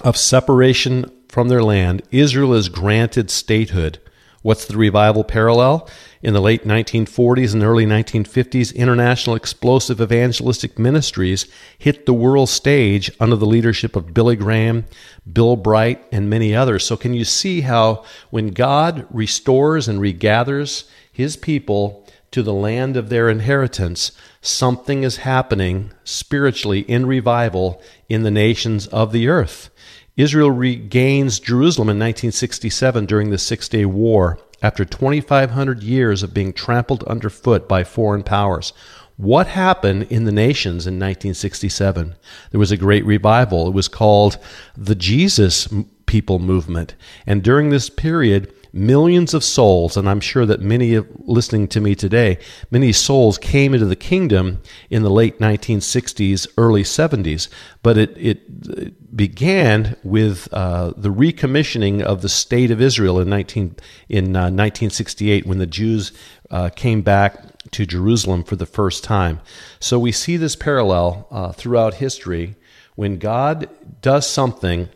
of 0.00 0.16
separation 0.16 1.08
from 1.32 1.48
their 1.48 1.62
land, 1.62 2.02
Israel 2.10 2.52
is 2.52 2.68
granted 2.68 3.30
statehood. 3.30 3.98
What's 4.42 4.66
the 4.66 4.76
revival 4.76 5.24
parallel? 5.24 5.88
In 6.20 6.34
the 6.34 6.42
late 6.42 6.64
1940s 6.64 7.54
and 7.54 7.62
early 7.62 7.86
1950s, 7.86 8.76
international 8.76 9.34
explosive 9.34 9.98
evangelistic 9.98 10.78
ministries 10.78 11.46
hit 11.78 12.04
the 12.04 12.12
world 12.12 12.50
stage 12.50 13.10
under 13.18 13.34
the 13.34 13.46
leadership 13.46 13.96
of 13.96 14.12
Billy 14.12 14.36
Graham, 14.36 14.84
Bill 15.32 15.56
Bright, 15.56 16.04
and 16.12 16.28
many 16.28 16.54
others. 16.54 16.84
So, 16.84 16.98
can 16.98 17.14
you 17.14 17.24
see 17.24 17.62
how 17.62 18.04
when 18.28 18.48
God 18.48 19.06
restores 19.08 19.88
and 19.88 20.02
regathers 20.02 20.84
his 21.10 21.38
people 21.38 22.06
to 22.32 22.42
the 22.42 22.52
land 22.52 22.94
of 22.94 23.08
their 23.08 23.30
inheritance, 23.30 24.12
something 24.42 25.02
is 25.02 25.18
happening 25.18 25.92
spiritually 26.04 26.80
in 26.80 27.06
revival 27.06 27.80
in 28.10 28.22
the 28.22 28.30
nations 28.30 28.86
of 28.88 29.12
the 29.12 29.28
earth? 29.28 29.70
Israel 30.16 30.50
regains 30.50 31.40
Jerusalem 31.40 31.88
in 31.88 31.98
1967 31.98 33.06
during 33.06 33.30
the 33.30 33.38
Six 33.38 33.68
Day 33.68 33.86
War 33.86 34.38
after 34.60 34.84
2,500 34.84 35.82
years 35.82 36.22
of 36.22 36.34
being 36.34 36.52
trampled 36.52 37.02
underfoot 37.04 37.66
by 37.66 37.82
foreign 37.82 38.22
powers. 38.22 38.74
What 39.16 39.46
happened 39.46 40.04
in 40.04 40.24
the 40.24 40.32
nations 40.32 40.86
in 40.86 40.94
1967? 40.94 42.14
There 42.50 42.60
was 42.60 42.70
a 42.70 42.76
great 42.76 43.06
revival. 43.06 43.68
It 43.68 43.74
was 43.74 43.88
called 43.88 44.36
the 44.76 44.94
Jesus 44.94 45.68
People 46.04 46.38
Movement. 46.38 46.94
And 47.26 47.42
during 47.42 47.70
this 47.70 47.88
period, 47.88 48.52
millions 48.72 49.34
of 49.34 49.44
souls, 49.44 49.96
and 49.96 50.08
I'm 50.08 50.20
sure 50.20 50.46
that 50.46 50.60
many 50.60 50.98
listening 51.18 51.68
to 51.68 51.80
me 51.80 51.94
today, 51.94 52.38
many 52.70 52.92
souls 52.92 53.38
came 53.38 53.74
into 53.74 53.86
the 53.86 53.96
kingdom 53.96 54.62
in 54.88 55.02
the 55.02 55.10
late 55.10 55.38
1960s, 55.38 56.46
early 56.56 56.82
70s. 56.82 57.48
But 57.82 57.98
it, 57.98 58.16
it 58.16 59.16
began 59.16 59.96
with 60.02 60.48
uh, 60.52 60.92
the 60.96 61.10
recommissioning 61.10 62.02
of 62.02 62.22
the 62.22 62.28
state 62.28 62.70
of 62.70 62.80
Israel 62.80 63.20
in 63.20 63.28
19 63.28 63.76
in 64.08 64.36
uh, 64.36 64.44
1968 64.50 65.46
when 65.46 65.58
the 65.58 65.66
Jews 65.66 66.12
uh, 66.50 66.70
came 66.70 67.02
back 67.02 67.70
to 67.72 67.86
Jerusalem 67.86 68.42
for 68.42 68.56
the 68.56 68.66
first 68.66 69.04
time. 69.04 69.40
So 69.80 69.98
we 69.98 70.12
see 70.12 70.36
this 70.36 70.56
parallel 70.56 71.26
uh, 71.30 71.52
throughout 71.52 71.94
history 71.94 72.56
when 72.94 73.18
God 73.18 73.68
does 74.00 74.28
something 74.28 74.88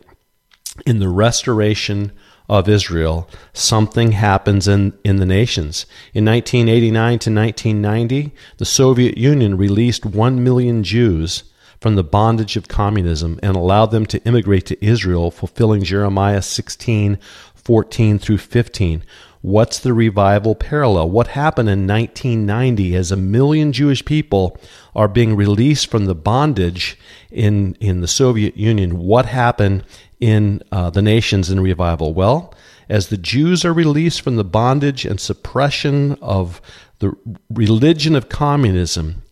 in 0.85 0.99
the 0.99 1.09
restoration 1.09 2.11
of 2.49 2.69
Israel, 2.69 3.29
something 3.53 4.13
happens 4.13 4.67
in, 4.67 4.97
in 5.03 5.17
the 5.17 5.25
nations. 5.25 5.85
In 6.13 6.25
1989 6.25 7.19
to 7.19 7.33
1990, 7.33 8.31
the 8.57 8.65
Soviet 8.65 9.17
Union 9.17 9.57
released 9.57 10.05
1 10.05 10.43
million 10.43 10.83
Jews 10.83 11.43
from 11.81 11.95
the 11.95 12.03
bondage 12.03 12.55
of 12.55 12.67
communism 12.67 13.39
and 13.43 13.55
allowed 13.55 13.91
them 13.91 14.05
to 14.07 14.23
immigrate 14.23 14.65
to 14.67 14.85
Israel, 14.85 15.29
fulfilling 15.29 15.83
Jeremiah 15.83 16.41
16 16.41 17.19
14 17.67 18.17
through 18.17 18.37
15. 18.37 19.03
What's 19.41 19.79
the 19.79 19.93
revival 19.93 20.55
parallel? 20.55 21.09
What 21.09 21.27
happened 21.27 21.67
in 21.67 21.85
1990 21.85 22.95
as 22.95 23.11
a 23.11 23.17
million 23.17 23.73
Jewish 23.73 24.05
people 24.05 24.57
are 24.95 25.09
being 25.09 25.35
released 25.35 25.91
from 25.91 26.05
the 26.05 26.15
bondage 26.15 26.97
in, 27.29 27.75
in 27.81 27.99
the 27.99 28.07
Soviet 28.07 28.55
Union? 28.55 28.99
What 28.99 29.25
happened 29.25 29.83
in 30.19 30.61
uh, 30.71 30.89
the 30.89 31.01
nations 31.01 31.49
in 31.49 31.59
revival? 31.59 32.13
Well, 32.13 32.53
as 32.89 33.07
the 33.07 33.17
Jews 33.17 33.65
are 33.65 33.73
released 33.73 34.21
from 34.21 34.35
the 34.35 34.43
bondage 34.43 35.05
and 35.05 35.19
suppression 35.19 36.17
of 36.21 36.61
the 36.99 37.13
religion 37.49 38.15
of 38.15 38.29
communism, 38.29 39.23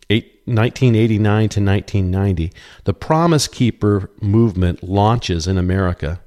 1989 0.46 1.48
to 1.48 1.60
1990, 1.60 2.52
the 2.84 2.94
Promise 2.94 3.48
Keeper 3.48 4.10
movement 4.20 4.82
launches 4.82 5.48
in 5.48 5.58
America. 5.58 6.20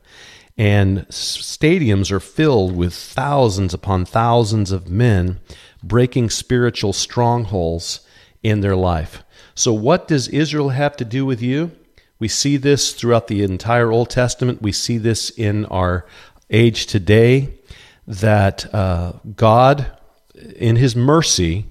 And 0.57 1.07
stadiums 1.07 2.11
are 2.11 2.19
filled 2.19 2.75
with 2.75 2.93
thousands 2.93 3.73
upon 3.73 4.03
thousands 4.03 4.73
of 4.73 4.89
men 4.89 5.39
breaking 5.81 6.31
spiritual 6.31 6.91
strongholds 6.91 8.01
in 8.43 8.59
their 8.59 8.75
life. 8.75 9.23
So, 9.55 9.71
what 9.71 10.09
does 10.09 10.27
Israel 10.27 10.69
have 10.69 10.97
to 10.97 11.05
do 11.05 11.25
with 11.25 11.41
you? 11.41 11.71
We 12.19 12.27
see 12.27 12.57
this 12.57 12.91
throughout 12.91 13.27
the 13.27 13.43
entire 13.43 13.91
Old 13.91 14.09
Testament. 14.09 14.61
We 14.61 14.73
see 14.73 14.97
this 14.97 15.29
in 15.29 15.65
our 15.65 16.05
age 16.49 16.85
today 16.85 17.53
that 18.05 18.73
uh, 18.73 19.13
God, 19.37 19.97
in 20.57 20.75
His 20.75 20.97
mercy, 20.97 21.67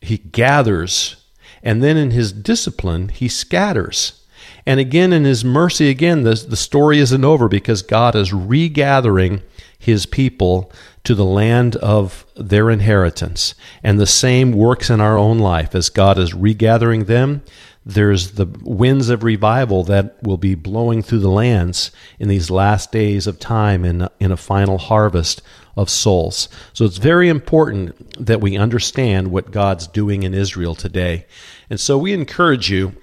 He 0.00 0.18
gathers, 0.18 1.24
and 1.62 1.84
then 1.84 1.96
in 1.96 2.10
His 2.10 2.32
discipline, 2.32 3.10
He 3.10 3.28
scatters. 3.28 4.24
And 4.66 4.80
again, 4.80 5.12
in 5.12 5.22
His 5.24 5.44
mercy, 5.44 5.88
again, 5.88 6.24
the, 6.24 6.34
the 6.34 6.56
story 6.56 6.98
isn't 6.98 7.24
over 7.24 7.46
because 7.46 7.82
God 7.82 8.16
is 8.16 8.32
regathering 8.32 9.42
His 9.78 10.06
people 10.06 10.72
to 11.04 11.14
the 11.14 11.24
land 11.24 11.76
of 11.76 12.26
their 12.34 12.70
inheritance. 12.70 13.54
And 13.84 14.00
the 14.00 14.06
same 14.06 14.50
works 14.50 14.90
in 14.90 15.00
our 15.00 15.16
own 15.16 15.38
life 15.38 15.76
as 15.76 15.90
God 15.90 16.18
is 16.18 16.34
regathering 16.34 17.04
them 17.04 17.42
there's 17.84 18.32
the 18.32 18.46
winds 18.62 19.08
of 19.08 19.24
revival 19.24 19.82
that 19.84 20.22
will 20.22 20.36
be 20.36 20.54
blowing 20.54 21.02
through 21.02 21.18
the 21.18 21.30
lands 21.30 21.90
in 22.18 22.28
these 22.28 22.50
last 22.50 22.92
days 22.92 23.26
of 23.26 23.40
time 23.40 23.84
in, 23.84 24.08
in 24.20 24.30
a 24.30 24.36
final 24.36 24.78
harvest 24.78 25.42
of 25.76 25.90
souls. 25.90 26.48
So 26.72 26.84
it's 26.84 26.98
very 26.98 27.28
important 27.28 28.24
that 28.24 28.40
we 28.40 28.56
understand 28.56 29.32
what 29.32 29.50
God's 29.50 29.86
doing 29.88 30.22
in 30.22 30.34
Israel 30.34 30.74
today. 30.74 31.26
And 31.70 31.80
so 31.80 31.98
we 31.98 32.12
encourage 32.12 32.70
you 32.70 32.94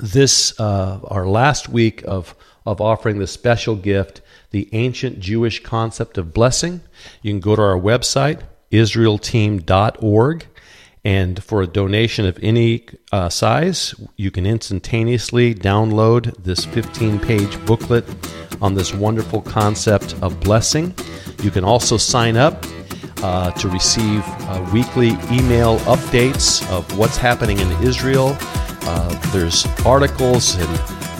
this, 0.00 0.58
uh, 0.58 1.00
our 1.04 1.26
last 1.26 1.68
week 1.68 2.02
of, 2.04 2.34
of 2.66 2.80
offering 2.80 3.18
the 3.18 3.26
special 3.26 3.76
gift, 3.76 4.20
the 4.50 4.68
ancient 4.72 5.20
Jewish 5.20 5.62
concept 5.62 6.18
of 6.18 6.32
blessing. 6.32 6.80
You 7.20 7.32
can 7.32 7.40
go 7.40 7.54
to 7.54 7.62
our 7.62 7.78
website, 7.78 8.42
israelteam.org 8.72 10.46
and 11.04 11.42
for 11.42 11.62
a 11.62 11.66
donation 11.66 12.26
of 12.26 12.38
any 12.42 12.86
uh, 13.10 13.28
size, 13.28 13.94
you 14.16 14.30
can 14.30 14.46
instantaneously 14.46 15.54
download 15.54 16.36
this 16.44 16.64
15 16.64 17.18
page 17.18 17.64
booklet 17.66 18.04
on 18.60 18.74
this 18.74 18.94
wonderful 18.94 19.42
concept 19.42 20.14
of 20.22 20.38
blessing. 20.40 20.94
You 21.42 21.50
can 21.50 21.64
also 21.64 21.96
sign 21.96 22.36
up 22.36 22.64
uh, 23.22 23.50
to 23.52 23.68
receive 23.68 24.22
uh, 24.26 24.70
weekly 24.72 25.10
email 25.30 25.78
updates 25.80 26.68
of 26.70 26.96
what's 26.96 27.16
happening 27.16 27.58
in 27.58 27.70
Israel. 27.82 28.36
Uh, 28.84 29.32
there's 29.32 29.66
articles 29.84 30.54
and 30.56 30.68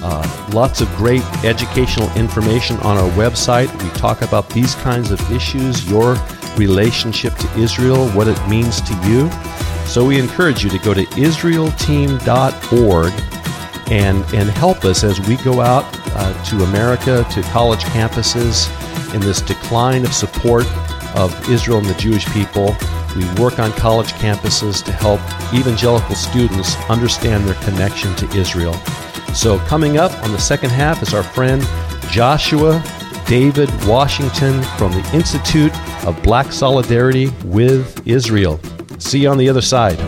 uh, 0.04 0.50
lots 0.52 0.80
of 0.80 0.88
great 0.96 1.22
educational 1.44 2.10
information 2.16 2.76
on 2.78 2.96
our 2.98 3.10
website. 3.10 3.70
We 3.82 3.90
talk 3.90 4.22
about 4.22 4.48
these 4.50 4.74
kinds 4.76 5.10
of 5.10 5.32
issues, 5.32 5.88
your 5.88 6.16
relationship 6.56 7.34
to 7.36 7.58
Israel, 7.58 8.08
what 8.10 8.28
it 8.28 8.48
means 8.48 8.80
to 8.80 8.94
you. 9.08 9.30
So 9.86 10.04
we 10.04 10.18
encourage 10.18 10.64
you 10.64 10.70
to 10.70 10.78
go 10.78 10.94
to 10.94 11.04
israelteam.org 11.04 13.12
and, 13.90 14.24
and 14.34 14.50
help 14.50 14.84
us 14.84 15.04
as 15.04 15.20
we 15.28 15.36
go 15.36 15.60
out 15.60 15.84
uh, 16.14 16.44
to 16.44 16.64
America, 16.64 17.24
to 17.30 17.42
college 17.42 17.84
campuses, 17.84 18.68
in 19.14 19.20
this 19.20 19.40
decline 19.40 20.04
of 20.04 20.12
support 20.12 20.66
of 21.14 21.50
Israel 21.50 21.78
and 21.78 21.86
the 21.86 21.94
Jewish 21.94 22.26
people. 22.32 22.74
We 23.16 23.30
work 23.34 23.58
on 23.58 23.72
college 23.72 24.12
campuses 24.14 24.82
to 24.84 24.92
help 24.92 25.20
evangelical 25.52 26.14
students 26.14 26.76
understand 26.88 27.46
their 27.46 27.60
connection 27.62 28.14
to 28.16 28.36
Israel. 28.36 28.74
So, 29.34 29.58
coming 29.60 29.98
up 29.98 30.12
on 30.24 30.32
the 30.32 30.38
second 30.38 30.70
half 30.70 31.02
is 31.02 31.12
our 31.12 31.22
friend 31.22 31.62
Joshua 32.08 32.82
David 33.26 33.70
Washington 33.86 34.62
from 34.76 34.92
the 34.92 35.10
Institute 35.14 35.74
of 36.06 36.20
Black 36.22 36.52
Solidarity 36.52 37.28
with 37.44 38.06
Israel. 38.06 38.58
See 39.02 39.18
you 39.18 39.28
on 39.28 39.36
the 39.36 39.50
other 39.50 39.60
side. 39.60 39.98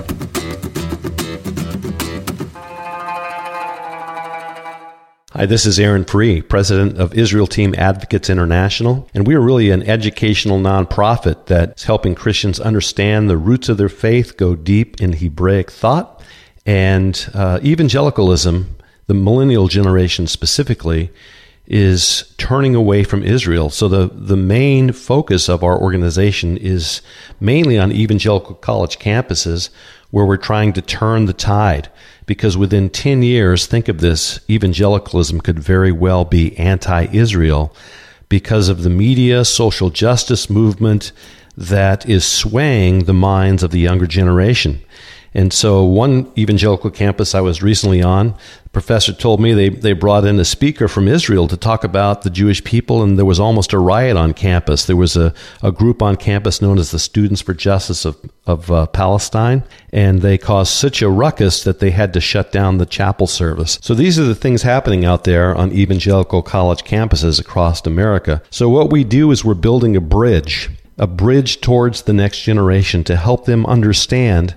Hi, 5.33 5.45
this 5.47 5.67
is 5.67 5.79
Aaron 5.79 6.05
Free, 6.05 6.41
president 6.41 6.97
of 6.99 7.13
Israel 7.13 7.47
Team 7.47 7.75
Advocates 7.77 8.31
International, 8.31 9.07
and 9.13 9.27
we 9.27 9.35
are 9.35 9.41
really 9.41 9.71
an 9.71 9.83
educational 9.83 10.59
nonprofit 10.59 11.47
that's 11.47 11.85
helping 11.85 12.15
Christians 12.15 12.61
understand 12.61 13.29
the 13.29 13.37
roots 13.37 13.69
of 13.69 13.77
their 13.77 13.91
faith, 13.91 14.39
go 14.39 14.55
deep 14.55 15.03
in 15.03 15.13
Hebraic 15.13 15.71
thought, 15.71 16.23
and 16.65 17.29
uh, 17.35 17.59
evangelicalism, 17.63 18.77
the 19.07 19.15
millennial 19.15 19.69
generation 19.69 20.27
specifically, 20.29 21.11
is 21.67 22.35
turning 22.37 22.75
away 22.75 23.05
from 23.05 23.23
Israel. 23.23 23.71
So 23.71 23.89
the, 23.89 24.11
the 24.13 24.37
main 24.37 24.93
focus 24.93 25.49
of 25.49 25.65
our 25.65 25.81
organization 25.81 26.57
is 26.59 27.01
mainly 27.41 27.79
on 27.79 27.91
evangelical 27.91 28.55
college 28.57 28.99
campuses 28.99 29.71
where 30.11 30.27
we're 30.27 30.37
trying 30.37 30.73
to 30.75 30.83
turn 30.83 31.25
the 31.25 31.33
tide 31.33 31.89
because 32.27 32.57
within 32.57 32.89
10 32.91 33.23
years, 33.23 33.67
think 33.67 33.89
of 33.89 34.01
this, 34.01 34.41
evangelicalism 34.49 35.41
could 35.41 35.59
very 35.59 35.93
well 35.93 36.25
be 36.25 36.57
anti 36.59 37.07
Israel 37.13 37.75
because 38.29 38.69
of 38.69 38.83
the 38.83 38.91
media, 38.91 39.45
social 39.45 39.91
justice 39.91 40.49
movement 40.49 41.13
that 41.57 42.09
is 42.09 42.25
swaying 42.25 43.05
the 43.05 43.15
minds 43.15 43.63
of 43.63 43.71
the 43.71 43.81
younger 43.81 44.07
generation. 44.07 44.83
And 45.35 45.53
so, 45.53 45.85
one 45.85 46.33
evangelical 46.39 46.91
campus 46.91 47.35
I 47.35 47.41
was 47.41 47.63
recently 47.63 48.03
on, 48.03 48.35
professor 48.75 49.15
told 49.15 49.41
me 49.41 49.55
they, 49.55 49.71
they 49.71 49.95
brought 49.95 50.27
in 50.27 50.39
a 50.39 50.45
speaker 50.45 50.89
from 50.89 51.09
Israel 51.09 51.49
to 51.49 51.57
talk 51.57 51.85
about 51.85 52.23
the 52.23 52.29
Jewish 52.29 52.63
people, 52.63 53.03
and 53.03 53.17
there 53.17 53.25
was 53.25 53.41
almost 53.41 53.73
a 53.73 53.79
riot 53.79 54.19
on 54.19 54.35
campus. 54.35 54.85
There 54.85 54.97
was 54.97 55.17
a, 55.17 55.33
a 55.63 55.73
group 55.73 56.03
on 56.03 56.17
campus 56.17 56.61
known 56.61 56.79
as 56.79 56.91
the 56.91 56.99
Students 56.99 57.41
for 57.41 57.55
Justice 57.55 58.05
of, 58.05 58.19
of 58.47 58.71
uh, 58.71 58.87
Palestine, 58.89 59.63
and 59.93 60.21
they 60.21 60.37
caused 60.37 60.75
such 60.75 61.01
a 61.01 61.09
ruckus 61.09 61.65
that 61.65 61.79
they 61.79 61.93
had 61.93 62.13
to 62.13 62.21
shut 62.21 62.53
down 62.53 62.77
the 62.77 62.85
chapel 62.85 63.27
service. 63.27 63.79
So, 63.81 63.95
these 63.95 64.19
are 64.19 64.25
the 64.25 64.35
things 64.35 64.63
happening 64.63 65.07
out 65.07 65.25
there 65.25 65.55
on 65.55 65.73
evangelical 65.73 66.43
college 66.43 66.85
campuses 66.85 67.41
across 67.41 67.87
America. 67.87 68.43
So, 68.51 68.69
what 68.69 68.93
we 68.93 69.05
do 69.05 69.31
is 69.31 69.45
we're 69.45 69.55
building 69.55 69.97
a 69.97 70.01
bridge 70.03 70.69
a 70.99 71.07
bridge 71.07 71.61
towards 71.61 72.03
the 72.03 72.13
next 72.13 72.43
generation 72.43 73.03
to 73.05 73.17
help 73.17 73.47
them 73.47 73.67
understand 73.67 74.55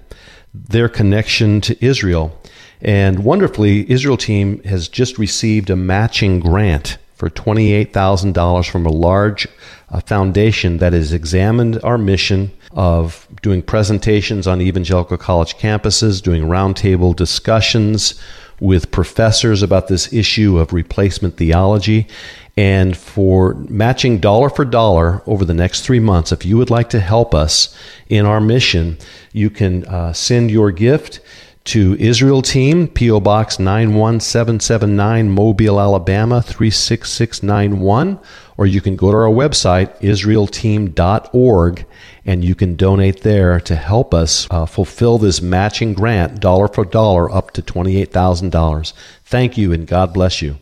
their 0.53 0.89
connection 0.89 1.61
to 1.61 1.85
Israel. 1.85 2.39
And 2.81 3.23
wonderfully, 3.23 3.89
Israel 3.89 4.17
Team 4.17 4.61
has 4.63 4.87
just 4.87 5.17
received 5.17 5.69
a 5.69 5.75
matching 5.75 6.39
grant 6.39 6.97
for 7.15 7.29
$28,000 7.29 8.69
from 8.69 8.85
a 8.85 8.91
large 8.91 9.47
uh, 9.89 9.99
foundation 10.01 10.77
that 10.77 10.93
has 10.93 11.11
examined 11.11 11.79
our 11.83 11.97
mission 11.97 12.51
of 12.73 13.27
doing 13.41 13.63
presentations 13.63 14.45
on 14.45 14.61
evangelical 14.61 15.17
college 15.17 15.57
campuses, 15.57 16.21
doing 16.21 16.43
roundtable 16.43 17.15
discussions 17.15 18.21
with 18.59 18.91
professors 18.91 19.63
about 19.63 19.87
this 19.87 20.13
issue 20.13 20.59
of 20.59 20.73
replacement 20.73 21.37
theology. 21.37 22.07
And 22.55 22.97
for 22.97 23.53
matching 23.69 24.19
dollar 24.19 24.49
for 24.49 24.65
dollar 24.65 25.21
over 25.25 25.45
the 25.45 25.53
next 25.53 25.81
three 25.81 25.99
months, 25.99 26.31
if 26.31 26.45
you 26.45 26.57
would 26.57 26.71
like 26.71 26.89
to 26.89 26.99
help 26.99 27.33
us 27.33 27.75
in 28.09 28.25
our 28.25 28.41
mission, 28.41 28.97
you 29.31 29.49
can 29.49 29.85
uh, 29.85 30.13
send 30.13 30.51
your 30.51 30.71
gift 30.71 31.19
to 31.67 31.97
Israel 31.99 32.41
Team, 32.41 32.87
P.O. 32.87 33.19
Box 33.19 33.59
91779, 33.59 35.29
Mobile, 35.29 35.81
Alabama 35.81 36.41
36691, 36.41 38.19
or 38.55 38.65
you 38.65 38.79
can 38.79 38.95
go 38.95 39.11
to 39.11 39.17
our 39.17 39.29
website, 39.29 39.99
israelteam.org, 39.99 41.85
and 42.25 42.45
you 42.45 42.55
can 42.55 42.77
donate 42.77 43.21
there 43.21 43.59
to 43.59 43.75
help 43.75 44.13
us 44.13 44.47
uh, 44.49 44.65
fulfill 44.65 45.17
this 45.17 45.41
matching 45.41 45.93
grant, 45.93 46.39
dollar 46.39 46.69
for 46.69 46.85
dollar, 46.85 47.29
up 47.29 47.51
to 47.51 47.61
$28,000. 47.61 48.93
Thank 49.25 49.57
you, 49.57 49.73
and 49.73 49.85
God 49.85 50.13
bless 50.13 50.41
you. 50.41 50.55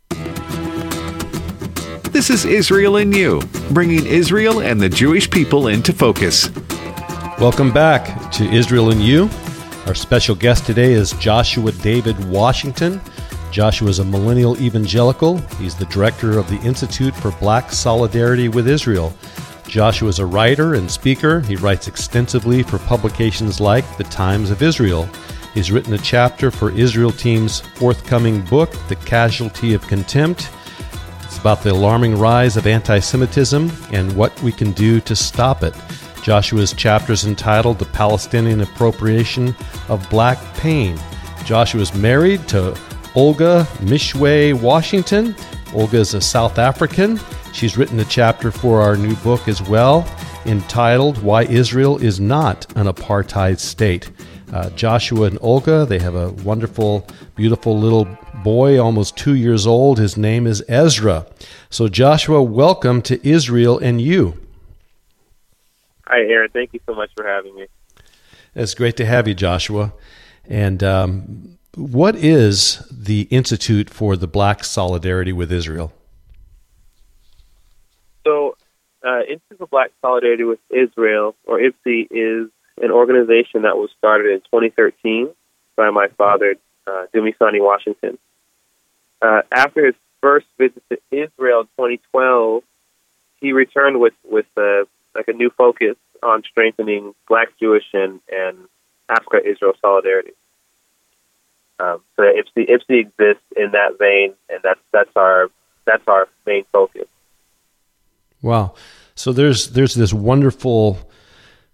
This 2.10 2.32
is 2.32 2.46
Israel 2.46 2.98
in 2.98 3.12
You, 3.12 3.42
bringing 3.70 4.08
Israel 4.08 4.60
and 4.60 4.82
the 4.82 4.90
Jewish 4.90 5.30
people 5.30 5.68
into 5.68 5.94
focus. 5.94 6.50
Welcome 7.40 7.72
back 7.72 8.32
to 8.32 8.44
Israel 8.52 8.90
in 8.90 9.02
You. 9.02 9.30
Our 9.86 9.94
special 9.94 10.34
guest 10.34 10.66
today 10.66 10.94
is 10.94 11.12
Joshua 11.14 11.72
David 11.72 12.18
Washington. 12.28 13.00
Joshua 13.52 13.88
is 13.90 14.00
a 14.00 14.04
millennial 14.04 14.60
evangelical. 14.60 15.38
He's 15.60 15.76
the 15.76 15.86
director 15.86 16.40
of 16.40 16.50
the 16.50 16.60
Institute 16.62 17.16
for 17.16 17.30
Black 17.34 17.72
Solidarity 17.72 18.50
with 18.50 18.68
Israel. 18.68 19.14
Joshua 19.68 20.10
is 20.10 20.18
a 20.18 20.26
writer 20.26 20.74
and 20.74 20.90
speaker. 20.90 21.42
He 21.42 21.56
writes 21.56 21.88
extensively 21.88 22.64
for 22.64 22.80
publications 22.80 23.60
like 23.60 23.86
The 23.98 24.06
Times 24.06 24.50
of 24.50 24.64
Israel. 24.64 25.08
He's 25.54 25.72
written 25.72 25.94
a 25.94 26.00
chapter 26.00 26.50
for 26.50 26.72
Israel 26.72 27.12
Team's 27.12 27.60
forthcoming 27.60 28.42
book, 28.42 28.72
The 28.88 28.96
Casualty 28.96 29.76
of 29.76 29.88
Contempt. 29.88 30.50
It's 31.22 31.38
about 31.38 31.62
the 31.62 31.72
alarming 31.72 32.18
rise 32.18 32.58
of 32.58 32.66
anti 32.66 32.98
Semitism 32.98 33.72
and 33.92 34.16
what 34.16 34.42
we 34.42 34.52
can 34.52 34.72
do 34.72 35.00
to 35.02 35.16
stop 35.16 35.62
it. 35.62 35.76
Joshua's 36.26 36.74
chapter 36.74 37.14
is 37.14 37.26
entitled 37.26 37.78
The 37.78 37.86
Palestinian 37.86 38.62
Appropriation 38.62 39.56
of 39.90 40.10
Black 40.10 40.40
Pain. 40.56 40.98
Joshua 41.44 41.82
is 41.82 41.94
married 41.94 42.48
to 42.48 42.76
Olga 43.14 43.68
Mishwe 43.82 44.60
Washington. 44.60 45.36
Olga 45.72 45.98
is 45.98 46.16
a 46.16 46.22
South 46.22 46.58
African. 46.58 47.20
She's 47.54 47.78
written 47.78 48.00
a 48.00 48.06
chapter 48.06 48.50
for 48.50 48.82
our 48.82 48.98
new 48.98 49.16
book 49.18 49.48
as 49.48 49.62
well, 49.62 50.04
entitled 50.48 51.22
Why 51.22 51.44
Israel 51.44 52.00
is 52.00 52.20
Not 52.20 52.76
an 52.76 52.88
Apartheid 52.88 53.60
State. 53.60 54.10
Uh, 54.52 54.72
Joshua 54.72 55.28
and 55.28 55.38
Olga, 55.42 55.86
they 55.86 56.00
have 56.00 56.16
a 56.16 56.32
wonderful, 56.44 57.08
beautiful 57.36 57.78
little 57.78 58.08
boy, 58.44 58.80
almost 58.80 59.16
two 59.16 59.36
years 59.36 59.68
old. 59.68 60.00
His 60.00 60.18
name 60.18 60.48
is 60.48 60.64
Ezra. 60.68 61.28
So, 61.70 61.88
Joshua, 61.88 62.42
welcome 62.42 63.04
to 63.04 63.24
Israel 63.28 63.78
and 63.78 64.02
you. 64.02 64.44
Hi, 66.08 66.20
Aaron. 66.20 66.50
Thank 66.52 66.74
you 66.74 66.80
so 66.86 66.94
much 66.94 67.10
for 67.16 67.26
having 67.26 67.56
me. 67.56 67.68
It's 68.54 68.74
great 68.74 68.96
to 68.98 69.06
have 69.06 69.28
you, 69.28 69.34
Joshua. 69.34 69.94
And 70.48 70.84
um, 70.84 71.58
what 71.76 72.16
is 72.16 72.88
the 72.92 73.24
Institute 73.32 73.90
for 73.90 74.16
the 74.16 74.28
Black 74.28 74.64
Solidarity 74.64 75.34
with 75.34 75.52
Israel? 75.52 75.92
So, 78.24 78.56
uh, 79.06 79.22
Institute 79.22 79.58
for 79.58 79.68
Black 79.68 79.92
Solidarity 80.02 80.44
with 80.44 80.60
Israel, 80.70 81.36
or 81.46 81.60
IBSI, 81.60 82.08
is 82.12 82.50
an 82.82 82.92
organization 82.92 83.64
that 83.64 83.78
was 83.78 83.90
started 83.98 84.32
in 84.32 84.40
2013 84.42 85.30
by 85.76 85.90
my 85.90 86.08
father, 86.18 86.56
uh, 86.88 87.06
Dumisani 87.14 87.62
Washington. 87.62 88.18
Uh, 89.22 89.42
after 89.52 89.86
his 89.86 89.96
first 90.22 90.46
visit 90.58 90.84
to 90.90 90.98
Israel 91.12 91.62
in 91.62 91.68
2012, 91.78 92.64
he 93.42 93.52
returned 93.52 94.00
with 94.00 94.14
with 94.24 94.46
uh, 94.58 94.86
like 95.16 95.28
a 95.28 95.34
new 95.34 95.50
focus 95.58 95.96
on 96.22 96.44
strengthening 96.44 97.14
Black, 97.28 97.50
Jewish, 97.60 97.86
and 97.94 98.20
and 98.32 98.58
Africa 99.10 99.38
Israel 99.46 99.74
solidarity. 99.82 100.32
Um, 101.80 102.02
so 102.16 102.24
IBSI, 102.24 102.70
IBSI 102.70 103.00
exists 103.00 103.44
in 103.56 103.72
that 103.72 103.98
vein, 104.00 104.34
and 104.50 104.60
that's 104.64 104.80
that's 104.92 105.12
our 105.16 105.50
that's 105.86 106.04
our 106.08 106.28
main 106.46 106.64
focus. 106.72 107.08
Wow! 108.42 108.76
So 109.16 109.34
there's 109.34 109.72
there's 109.72 109.94
this 109.94 110.14
wonderful 110.14 111.10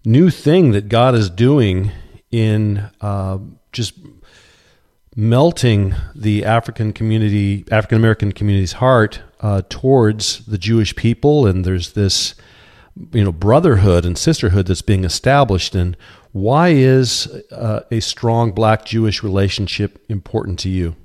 new 0.04 0.30
thing 0.30 0.72
that 0.72 0.90
God 0.90 1.16
is 1.16 1.30
doing 1.30 1.92
in 2.32 2.90
uh, 3.02 3.38
just 3.72 3.94
melting 5.16 5.94
the 6.16 6.46
African 6.46 6.94
community, 6.94 7.66
African 7.70 7.98
American 7.98 8.32
community's 8.32 8.74
heart 8.74 9.22
uh, 9.42 9.62
towards 9.70 10.46
the 10.46 10.58
Jewish 10.58 10.96
people, 10.96 11.46
and 11.46 11.66
there's 11.66 11.94
this 11.94 12.36
you 13.12 13.24
know 13.24 13.32
brotherhood 13.32 14.06
and 14.06 14.18
sisterhood 14.18 14.68
that's 14.68 14.82
being 14.82 15.04
established 15.04 15.76
and 15.76 15.96
why 16.34 16.70
is 16.70 17.28
uh, 17.52 17.82
a 17.92 18.00
strong 18.00 18.52
black 18.52 18.86
jewish 18.86 19.22
relationship 19.22 20.04
important 20.08 20.60
to 20.60 20.70
you? 20.70 20.96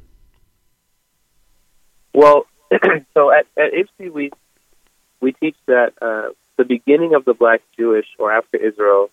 Well 2.14 2.46
so 3.14 3.30
at, 3.30 3.46
at 3.56 3.72
IBSI 3.72 4.12
we 4.12 4.30
we 5.20 5.32
teach 5.32 5.56
that 5.66 5.94
uh, 6.00 6.30
the 6.56 6.64
beginning 6.64 7.14
of 7.14 7.24
the 7.24 7.34
black 7.34 7.62
jewish 7.76 8.06
or 8.18 8.32
africa 8.32 8.64
israel 8.64 9.10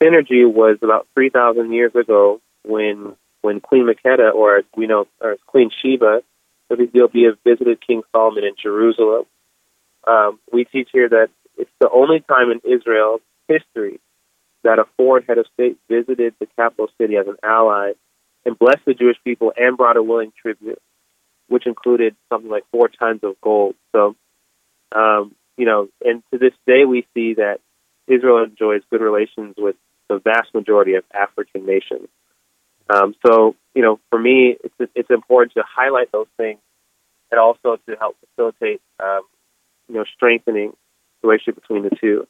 synergy 0.00 0.50
was 0.50 0.78
about 0.82 1.06
3000 1.14 1.72
years 1.72 1.94
ago 1.94 2.40
when 2.64 3.16
when 3.40 3.60
queen 3.60 3.86
makeda 3.86 4.32
or 4.34 4.62
we 4.76 4.86
know 4.86 5.06
or 5.20 5.36
queen 5.46 5.70
sheba 5.82 6.22
of 6.70 6.80
ethiopia 6.80 7.32
visited 7.44 7.80
king 7.84 8.02
solomon 8.12 8.44
in 8.44 8.54
jerusalem. 8.60 9.24
Um, 10.06 10.38
we 10.52 10.64
teach 10.64 10.88
here 10.92 11.08
that 11.08 11.28
it's 11.58 11.70
the 11.80 11.90
only 11.90 12.20
time 12.20 12.50
in 12.50 12.60
Israel's 12.70 13.20
history 13.48 14.00
that 14.64 14.78
a 14.78 14.84
foreign 14.96 15.24
head 15.24 15.38
of 15.38 15.46
state 15.54 15.78
visited 15.88 16.34
the 16.40 16.46
capital 16.56 16.88
city 17.00 17.16
as 17.16 17.26
an 17.26 17.36
ally 17.42 17.92
and 18.44 18.58
blessed 18.58 18.84
the 18.86 18.94
Jewish 18.94 19.16
people 19.24 19.52
and 19.56 19.76
brought 19.76 19.96
a 19.96 20.02
willing 20.02 20.32
tribute, 20.40 20.80
which 21.48 21.66
included 21.66 22.16
something 22.32 22.50
like 22.50 22.64
four 22.70 22.88
tons 22.88 23.20
of 23.22 23.40
gold. 23.40 23.74
So 23.94 24.16
um, 24.94 25.34
you 25.56 25.66
know, 25.66 25.88
and 26.04 26.22
to 26.32 26.38
this 26.38 26.54
day, 26.66 26.84
we 26.84 27.06
see 27.14 27.34
that 27.34 27.58
Israel 28.06 28.44
enjoys 28.44 28.82
good 28.90 29.00
relations 29.00 29.54
with 29.58 29.76
the 30.08 30.18
vast 30.18 30.54
majority 30.54 30.94
of 30.94 31.04
African 31.12 31.66
nations. 31.66 32.08
Um, 32.88 33.14
so, 33.26 33.54
you 33.74 33.82
know, 33.82 34.00
for 34.08 34.18
me, 34.18 34.56
it's 34.64 34.92
it's 34.94 35.10
important 35.10 35.52
to 35.54 35.64
highlight 35.68 36.10
those 36.10 36.28
things, 36.38 36.60
and 37.30 37.38
also 37.38 37.76
to 37.86 37.96
help 37.98 38.16
facilitate, 38.20 38.80
um, 39.02 39.22
you 39.88 39.96
know, 39.96 40.04
strengthening 40.16 40.70
the 40.70 40.87
relationship 41.22 41.60
between 41.60 41.82
the 41.82 41.90
two. 42.00 42.26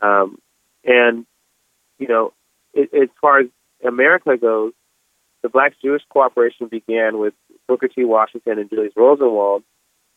Um, 0.00 0.38
and 0.84 1.26
you 1.98 2.08
know, 2.08 2.32
it, 2.74 2.90
as 2.94 3.08
far 3.20 3.40
as 3.40 3.46
America 3.86 4.36
goes, 4.36 4.72
the 5.42 5.48
Black 5.48 5.74
Jewish 5.82 6.02
Cooperation 6.08 6.68
began 6.68 7.18
with 7.18 7.34
Booker 7.68 7.88
T. 7.88 8.04
Washington 8.04 8.58
and 8.58 8.70
Julius 8.70 8.92
Rosenwald, 8.96 9.62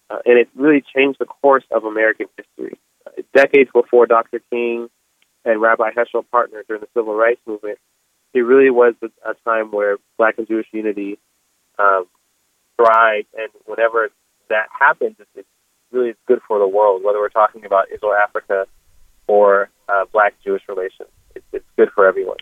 uh, 0.10 0.20
and 0.26 0.38
it 0.38 0.50
really 0.56 0.84
changed 0.96 1.20
the 1.20 1.26
course 1.26 1.64
of 1.72 1.84
American 1.84 2.28
history. 2.38 2.78
Uh, 3.06 3.22
decades 3.34 3.70
before 3.74 4.06
Dr. 4.06 4.42
King 4.52 4.90
and 5.46 5.62
Rabbi 5.62 5.92
Heschel 5.92 6.26
partnered 6.32 6.68
during 6.68 6.82
the 6.82 6.88
Civil 6.94 7.16
Rights 7.16 7.42
Movement, 7.46 7.80
it 8.34 8.42
really 8.42 8.70
was 8.70 8.94
a, 9.02 9.08
a 9.30 9.34
time 9.46 9.72
where 9.72 9.98
Black 10.18 10.38
and 10.38 10.48
Jewish 10.48 10.68
unity 10.72 11.18
um, 11.78 12.06
thrived, 12.76 13.28
and 13.38 13.50
whenever 13.66 14.10
that 14.50 14.68
happens, 14.78 15.16
it's, 15.36 15.48
really 15.92 16.16
good 16.28 16.40
for 16.48 16.60
the 16.60 16.68
world. 16.68 17.04
Whether 17.04 17.20
we're 17.20 17.30
talking 17.30 17.66
about 17.66 17.92
Israel, 17.92 18.14
Africa, 18.14 18.68
or 19.28 19.70
uh, 19.88 20.06
Black 20.12 20.36
Jewish 20.44 20.64
relations, 20.68 21.10
it's, 21.36 21.46
it's 21.52 21.66
good 21.78 21.90
for 21.94 22.08
everyone. 22.08 22.38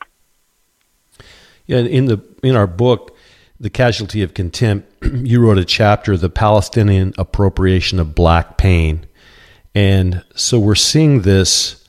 Yeah, 1.66 1.80
in 1.80 2.06
the 2.06 2.22
in 2.44 2.56
our 2.56 2.68
book, 2.68 3.16
the 3.60 3.70
casualty 3.70 4.24
of 4.24 4.34
contempt, 4.34 4.90
you 5.14 5.42
wrote 5.42 5.58
a 5.58 5.66
chapter, 5.66 6.16
the 6.16 6.30
Palestinian 6.30 7.14
appropriation 7.18 8.00
of 8.00 8.16
black 8.16 8.58
pain, 8.58 9.06
and 9.76 10.24
so 10.36 10.60
we're 10.60 10.76
seeing 10.76 11.22
this, 11.22 11.84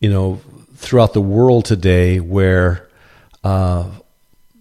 you 0.00 0.08
know, 0.08 0.40
throughout 0.76 1.12
the 1.12 1.20
world 1.20 1.64
today, 1.64 2.20
where 2.20 2.88
uh, 3.42 3.90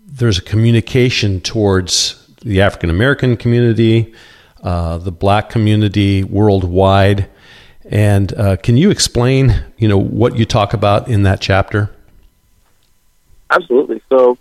there's 0.06 0.40
a 0.40 0.42
communication 0.42 1.42
towards 1.42 2.28
the 2.42 2.62
African 2.62 2.90
American 2.90 3.38
community, 3.38 4.14
uh, 4.66 4.98
the 4.98 5.12
black 5.12 5.50
community 5.52 6.24
worldwide. 6.24 7.30
And 7.88 8.34
uh, 8.34 8.58
can 8.58 8.78
you 8.78 8.90
explain, 8.90 9.64
you 9.78 9.88
know, 9.88 9.98
what 10.00 10.40
you 10.40 10.46
talk 10.46 10.74
about 10.74 11.08
in 11.08 11.22
that 11.22 11.40
chapter? 11.40 11.92
Absolutely. 13.52 14.02
So 14.10 14.40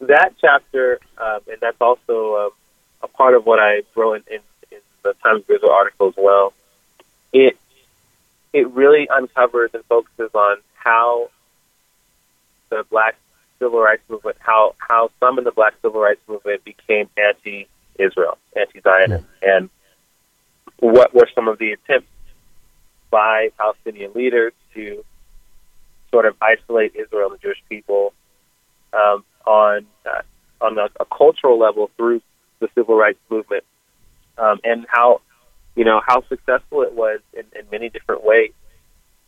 that 0.00 0.34
chapter, 0.40 1.00
um, 1.18 1.40
and 1.48 1.58
that's 1.60 1.80
also 1.80 2.36
um, 2.36 2.50
a 3.02 3.08
part 3.08 3.34
of 3.34 3.44
what 3.44 3.58
I 3.58 3.82
wrote 3.96 4.22
in, 4.28 4.34
in, 4.36 4.40
in 4.70 4.78
the 5.02 5.14
Times 5.14 5.42
Israel 5.48 5.72
article 5.72 6.08
as 6.10 6.14
well. 6.16 6.52
It 7.32 7.58
it 8.52 8.70
really 8.70 9.08
uncovers 9.08 9.70
and 9.74 9.84
focuses 9.86 10.30
on 10.34 10.58
how 10.74 11.30
the 12.68 12.84
Black 12.90 13.16
Civil 13.58 13.80
Rights 13.80 14.02
Movement, 14.08 14.36
how 14.38 14.76
how 14.78 15.10
some 15.18 15.38
in 15.38 15.44
the 15.44 15.50
Black 15.50 15.74
Civil 15.82 16.00
Rights 16.00 16.20
Movement 16.28 16.62
became 16.62 17.08
anti-Israel, 17.98 18.38
anti-Zionist, 18.56 19.24
mm-hmm. 19.24 19.48
and 19.48 19.70
what 20.78 21.14
were 21.14 21.28
some 21.34 21.48
of 21.48 21.58
the 21.58 21.72
attempts 21.72 22.08
by 23.10 23.48
Palestinian 23.58 24.12
leaders 24.14 24.52
to 24.74 25.04
sort 26.10 26.26
of 26.26 26.34
isolate 26.42 26.94
Israel 26.96 27.30
and 27.30 27.38
the 27.38 27.42
Jewish 27.42 27.62
people 27.68 28.12
um, 28.92 29.24
on 29.46 29.86
uh, 30.06 30.22
on 30.60 30.78
a, 30.78 30.88
a, 31.00 31.04
cultural 31.06 31.58
level 31.58 31.90
through 31.96 32.20
the 32.60 32.68
civil 32.74 32.96
rights 32.96 33.18
movement, 33.30 33.64
um, 34.38 34.60
and 34.64 34.86
how 34.88 35.20
you 35.74 35.84
know 35.84 36.00
how 36.06 36.22
successful 36.28 36.82
it 36.82 36.92
was 36.92 37.20
in, 37.32 37.44
in 37.58 37.66
many 37.70 37.88
different 37.88 38.24
ways. 38.24 38.52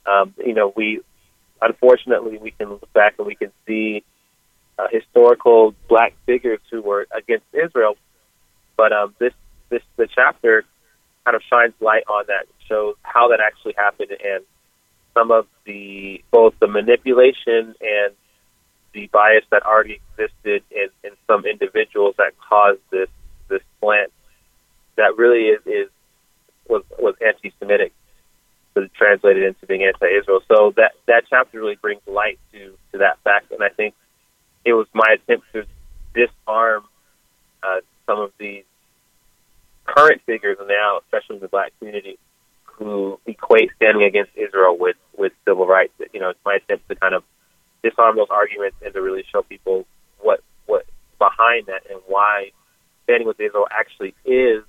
Um, 0.06 0.34
you 0.44 0.54
know, 0.54 0.72
we 0.76 1.00
unfortunately 1.62 2.38
we 2.38 2.50
can 2.50 2.68
look 2.68 2.92
back 2.92 3.14
and 3.18 3.26
we 3.26 3.34
can 3.34 3.52
see 3.66 4.04
uh, 4.78 4.86
historical 4.90 5.74
black 5.88 6.14
figures 6.26 6.60
who 6.70 6.82
were 6.82 7.06
against 7.16 7.46
Israel, 7.52 7.96
but 8.76 8.92
um, 8.92 9.14
this 9.18 9.32
this 9.70 9.82
the 9.96 10.06
chapter 10.06 10.64
kind 11.24 11.34
of 11.34 11.42
shines 11.48 11.74
light 11.80 12.04
on 12.08 12.24
that, 12.28 12.46
shows 12.68 12.96
how 13.02 13.28
that 13.28 13.40
actually 13.40 13.74
happened, 13.76 14.10
and 14.10 14.44
some 15.14 15.30
of 15.30 15.46
the 15.64 16.22
both 16.30 16.54
the 16.60 16.66
manipulation 16.66 17.74
and 17.80 18.14
the 18.92 19.08
bias 19.08 19.44
that 19.50 19.64
already 19.64 20.00
existed 20.16 20.62
in, 20.70 20.88
in 21.02 21.10
some 21.26 21.44
individuals 21.46 22.14
that 22.18 22.32
caused 22.48 22.80
this 22.90 23.08
this 23.48 23.62
slant 23.80 24.12
that 24.96 25.16
really 25.16 25.48
is, 25.48 25.60
is 25.66 25.90
was 26.68 26.82
was 26.98 27.14
anti-Semitic, 27.24 27.92
but 28.74 28.92
translated 28.94 29.42
into 29.42 29.66
being 29.66 29.84
anti-Israel. 29.84 30.40
So 30.48 30.72
that 30.76 30.92
that 31.06 31.24
chapter 31.28 31.58
really 31.58 31.76
brings 31.76 32.02
light 32.06 32.38
to 32.52 32.76
to 32.92 32.98
that 32.98 33.18
fact, 33.24 33.50
and 33.52 33.62
I 33.62 33.68
think 33.68 33.94
it 34.64 34.72
was 34.72 34.86
my 34.94 35.16
attempt 35.16 35.46
to 35.52 35.64
disarm 36.14 36.84
uh, 37.62 37.80
some 38.06 38.20
of 38.20 38.32
these 38.38 38.64
current 39.84 40.22
figures 40.26 40.58
now, 40.66 41.00
especially 41.04 41.36
in 41.36 41.42
the 41.42 41.48
black 41.48 41.72
community, 41.78 42.18
who 42.64 43.18
equate 43.26 43.70
standing 43.76 44.04
against 44.04 44.32
Israel 44.36 44.76
with 44.78 44.96
with 45.16 45.32
civil 45.46 45.66
rights. 45.66 45.92
You 46.12 46.20
know, 46.20 46.30
it's 46.30 46.40
my 46.44 46.56
attempt 46.56 46.88
to 46.88 46.96
kind 46.96 47.14
of 47.14 47.22
disarm 47.82 48.16
those 48.16 48.30
arguments 48.30 48.76
and 48.84 48.92
to 48.94 49.00
really 49.00 49.24
show 49.30 49.42
people 49.42 49.86
what 50.20 50.40
what 50.66 50.84
behind 51.18 51.66
that 51.66 51.82
and 51.90 52.00
why 52.06 52.50
standing 53.04 53.28
with 53.28 53.38
Israel 53.40 53.68
actually 53.70 54.14
is 54.24 54.64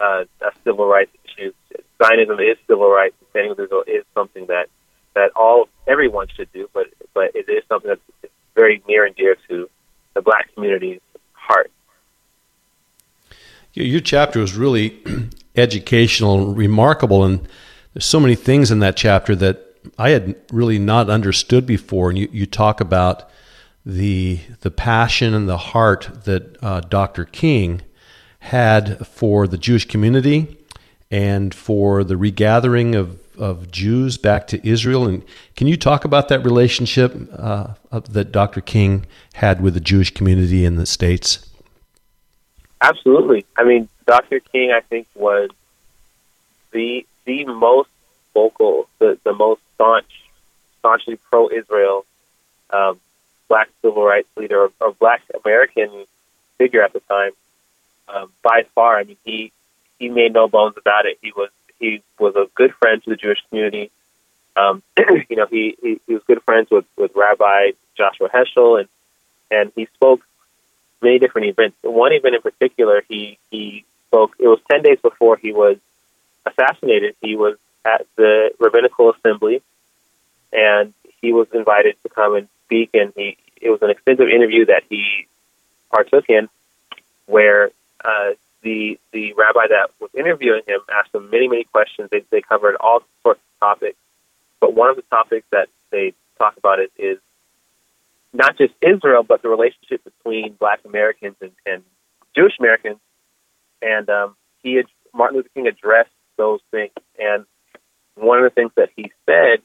uh, 0.00 0.24
a 0.40 0.50
civil 0.64 0.86
rights 0.86 1.10
issue. 1.24 1.52
Zionism 2.02 2.38
is 2.38 2.56
civil 2.66 2.88
rights. 2.88 3.14
Standing 3.30 3.50
with 3.50 3.60
Israel 3.60 3.84
is 3.86 4.04
something 4.14 4.46
that 4.46 4.68
that 5.14 5.32
all 5.34 5.68
everyone 5.86 6.28
should 6.34 6.50
do, 6.52 6.68
but 6.72 6.86
but 7.14 7.32
it 7.34 7.48
is 7.48 7.64
something 7.68 7.88
that's 7.90 8.32
very 8.54 8.82
near 8.88 9.04
and 9.04 9.14
dear 9.16 9.36
to 9.48 9.68
the 10.14 10.22
black 10.22 10.52
community's 10.54 11.00
heart. 11.32 11.70
Your 13.84 14.00
chapter 14.00 14.40
was 14.40 14.54
really 14.56 15.00
educational 15.56 16.48
and 16.48 16.56
remarkable, 16.56 17.24
and 17.24 17.46
there's 17.94 18.04
so 18.04 18.18
many 18.18 18.34
things 18.34 18.72
in 18.72 18.80
that 18.80 18.96
chapter 18.96 19.36
that 19.36 19.76
I 19.96 20.10
had 20.10 20.34
really 20.52 20.80
not 20.80 21.08
understood 21.08 21.64
before. 21.64 22.10
And 22.10 22.18
you, 22.18 22.28
you 22.32 22.44
talk 22.44 22.80
about 22.80 23.30
the 23.86 24.40
the 24.60 24.72
passion 24.72 25.32
and 25.32 25.48
the 25.48 25.56
heart 25.58 26.10
that 26.24 26.56
uh, 26.62 26.80
Dr. 26.80 27.24
King 27.24 27.82
had 28.40 29.06
for 29.06 29.46
the 29.46 29.58
Jewish 29.58 29.86
community 29.86 30.58
and 31.10 31.54
for 31.54 32.02
the 32.02 32.16
regathering 32.16 32.96
of, 32.96 33.20
of 33.38 33.70
Jews 33.70 34.18
back 34.18 34.48
to 34.48 34.68
Israel. 34.68 35.06
And 35.06 35.24
can 35.54 35.68
you 35.68 35.76
talk 35.76 36.04
about 36.04 36.28
that 36.28 36.44
relationship 36.44 37.14
uh, 37.36 37.74
that 37.90 38.32
Dr. 38.32 38.60
King 38.60 39.06
had 39.34 39.60
with 39.60 39.74
the 39.74 39.80
Jewish 39.80 40.12
community 40.12 40.64
in 40.64 40.76
the 40.76 40.86
States? 40.86 41.47
Absolutely. 42.80 43.44
I 43.56 43.64
mean, 43.64 43.88
Dr. 44.06 44.40
King, 44.40 44.72
I 44.72 44.80
think, 44.80 45.06
was 45.14 45.50
the 46.72 47.06
the 47.24 47.44
most 47.44 47.90
vocal, 48.34 48.88
the, 48.98 49.18
the 49.24 49.34
most 49.34 49.60
staunch, 49.74 50.06
staunchly 50.78 51.16
pro-Israel 51.30 52.06
um, 52.70 53.00
black 53.48 53.68
civil 53.82 54.04
rights 54.04 54.28
leader 54.36 54.64
or, 54.64 54.70
or 54.80 54.92
black 54.92 55.22
American 55.44 56.04
figure 56.58 56.82
at 56.82 56.92
the 56.92 57.00
time. 57.00 57.32
Um, 58.08 58.32
by 58.42 58.64
far, 58.74 58.98
I 58.98 59.04
mean, 59.04 59.16
he 59.24 59.52
he 59.98 60.08
made 60.08 60.32
no 60.32 60.48
bones 60.48 60.76
about 60.76 61.06
it. 61.06 61.18
He 61.20 61.32
was 61.32 61.50
he 61.78 62.02
was 62.18 62.34
a 62.36 62.46
good 62.54 62.74
friend 62.74 63.02
to 63.04 63.10
the 63.10 63.16
Jewish 63.16 63.38
community. 63.48 63.90
Um, 64.56 64.82
you 65.28 65.36
know, 65.36 65.46
he, 65.46 65.76
he 65.82 66.00
he 66.06 66.14
was 66.14 66.22
good 66.26 66.42
friends 66.42 66.68
with 66.70 66.84
with 66.96 67.12
Rabbi 67.14 67.72
Joshua 67.96 68.28
Heschel, 68.28 68.80
and 68.80 68.88
and 69.50 69.72
he 69.74 69.86
spoke 69.94 70.20
many 71.02 71.18
different 71.18 71.48
events. 71.48 71.76
One 71.82 72.12
event 72.12 72.34
in 72.34 72.42
particular, 72.42 73.02
he 73.08 73.38
he 73.50 73.84
spoke. 74.08 74.34
It 74.38 74.48
was 74.48 74.60
ten 74.70 74.82
days 74.82 74.98
before 75.02 75.36
he 75.36 75.52
was 75.52 75.76
assassinated. 76.46 77.14
He 77.20 77.36
was 77.36 77.56
at 77.84 78.06
the 78.16 78.50
rabbinical 78.58 79.12
assembly, 79.12 79.62
and 80.52 80.92
he 81.20 81.32
was 81.32 81.46
invited 81.52 81.96
to 82.02 82.08
come 82.08 82.34
and 82.34 82.48
speak. 82.64 82.90
And 82.94 83.12
he 83.16 83.36
it 83.60 83.70
was 83.70 83.82
an 83.82 83.90
extensive 83.90 84.28
interview 84.28 84.66
that 84.66 84.84
he 84.88 85.26
partook 85.90 86.24
in, 86.28 86.48
where 87.26 87.70
uh, 88.04 88.30
the 88.62 88.98
the 89.12 89.32
rabbi 89.34 89.66
that 89.68 89.90
was 90.00 90.10
interviewing 90.14 90.62
him 90.66 90.80
asked 90.92 91.14
him 91.14 91.30
many 91.30 91.48
many 91.48 91.64
questions. 91.64 92.08
They 92.10 92.24
they 92.30 92.40
covered 92.40 92.76
all 92.80 93.02
sorts 93.22 93.40
of 93.40 93.60
topics, 93.60 93.98
but 94.60 94.74
one 94.74 94.90
of 94.90 94.96
the 94.96 95.02
topics 95.02 95.46
that 95.50 95.68
they 95.90 96.14
talk 96.38 96.56
about 96.56 96.78
it 96.78 96.92
is 96.96 97.18
not 98.32 98.56
just 98.58 98.74
Israel, 98.82 99.22
but 99.22 99.42
the 99.42 99.48
relationship 99.48 100.02
between 100.04 100.54
Black 100.54 100.80
Americans 100.84 101.36
and, 101.40 101.52
and 101.66 101.82
Jewish 102.36 102.52
Americans. 102.58 102.98
And 103.80 104.08
um, 104.08 104.36
he 104.62 104.74
had, 104.76 104.86
Martin 105.14 105.36
Luther 105.36 105.50
King 105.54 105.66
addressed 105.66 106.10
those 106.36 106.60
things. 106.70 106.92
And 107.18 107.44
one 108.14 108.38
of 108.38 108.44
the 108.44 108.54
things 108.54 108.72
that 108.76 108.90
he 108.96 109.12
said 109.26 109.62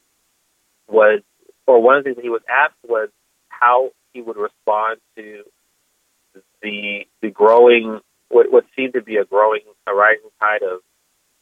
was, 0.88 1.21
or 1.67 1.82
one 1.82 1.97
of 1.97 2.04
the 2.04 2.10
things 2.10 2.17
that 2.17 2.23
he 2.23 2.30
was 2.30 2.41
asked 2.49 2.76
was 2.88 3.10
how 3.49 3.91
he 4.13 4.21
would 4.21 4.38
respond 4.38 4.99
to 5.15 5.43
the 6.62 7.06
the 7.21 7.30
growing 7.30 7.99
what 8.30 8.52
what 8.52 8.65
seemed 8.76 8.93
to 8.93 9.02
be 9.02 9.17
a 9.17 9.26
growing 9.26 9.62
a 9.88 9.93
rising 9.93 10.30
tide 10.39 10.63
of 10.63 10.80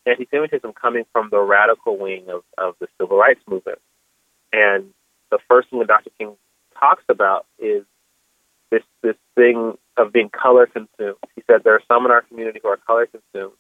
anti-Semitism 0.06 0.74
coming 0.74 1.06
from 1.14 1.30
the 1.30 1.40
radical 1.40 1.98
wing 1.98 2.26
of, 2.30 2.42
of 2.58 2.76
the 2.80 2.88
civil 3.00 3.18
rights 3.18 3.42
movement. 3.48 3.80
And 4.52 4.94
the 5.30 5.40
first 5.48 5.70
thing 5.70 5.80
that 5.80 5.88
Dr. 5.88 6.10
King 6.18 6.36
talks 6.80 7.04
about 7.10 7.46
is 7.60 7.84
this 8.72 8.84
this 9.02 9.16
thing 9.36 9.78
of 9.98 10.14
being 10.14 10.30
color 10.30 10.66
consumed. 10.66 11.18
He 11.36 11.44
said 11.48 11.64
there 11.64 11.76
are 11.76 11.84
some 11.88 12.06
in 12.06 12.12
our 12.12 12.22
community 12.22 12.60
who 12.64 12.70
are 12.70 12.78
color 12.78 13.08
consumed, 13.08 13.54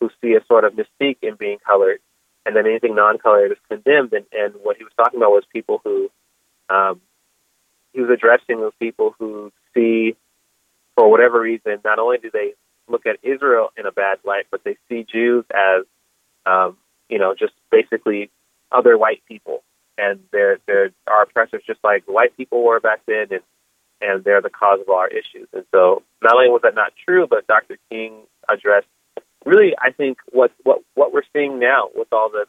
who 0.00 0.10
see 0.20 0.34
a 0.34 0.44
sort 0.46 0.64
of 0.64 0.74
mystique 0.74 1.18
in 1.22 1.34
being 1.34 1.58
colored, 1.58 2.00
and 2.44 2.54
then 2.54 2.66
anything 2.66 2.94
non-colored 2.94 3.52
is 3.52 3.58
condemned. 3.68 4.12
And, 4.12 4.26
and 4.32 4.54
what 4.62 4.76
he 4.76 4.84
was 4.84 4.92
talking 4.96 5.18
about 5.18 5.30
was 5.30 5.44
people 5.52 5.80
who 5.84 6.10
um, 6.68 7.00
he 7.92 8.00
was 8.00 8.10
addressing 8.10 8.60
those 8.60 8.74
people 8.78 9.14
who 9.18 9.52
see, 9.74 10.16
for 10.94 11.10
whatever 11.10 11.40
reason, 11.40 11.78
not 11.84 11.98
only 11.98 12.18
do 12.18 12.30
they 12.30 12.52
look 12.88 13.06
at 13.06 13.16
Israel 13.22 13.72
in 13.76 13.86
a 13.86 13.92
bad 13.92 14.18
light, 14.24 14.46
but 14.50 14.62
they 14.64 14.76
see 14.88 15.04
Jews 15.04 15.44
as, 15.52 15.84
um, 16.44 16.76
you 17.08 17.18
know, 17.18 17.34
just 17.34 17.54
basically 17.70 18.30
other 18.70 18.96
white 18.96 19.22
people, 19.26 19.62
and 19.98 20.20
they're 20.32 20.58
they're 20.66 20.90
our 21.06 21.22
oppressors, 21.22 21.62
just 21.66 21.80
like 21.82 22.04
white 22.06 22.36
people 22.36 22.64
were 22.64 22.80
back 22.80 23.00
then, 23.06 23.26
and 23.30 23.42
and 24.00 24.24
they're 24.24 24.42
the 24.42 24.50
cause 24.50 24.80
of 24.80 24.88
all 24.88 24.96
our 24.96 25.08
issues. 25.08 25.48
And 25.52 25.64
so, 25.74 26.02
not 26.22 26.34
only 26.34 26.48
was 26.48 26.62
that 26.62 26.74
not 26.74 26.92
true, 27.06 27.26
but 27.28 27.46
Dr. 27.46 27.78
King 27.90 28.22
addressed 28.48 28.86
really, 29.46 29.74
I 29.80 29.92
think 29.92 30.18
what 30.32 30.52
what 30.64 30.80
what 30.94 31.12
we're 31.12 31.22
seeing 31.32 31.58
now 31.58 31.88
with 31.94 32.08
all 32.12 32.28
the 32.28 32.46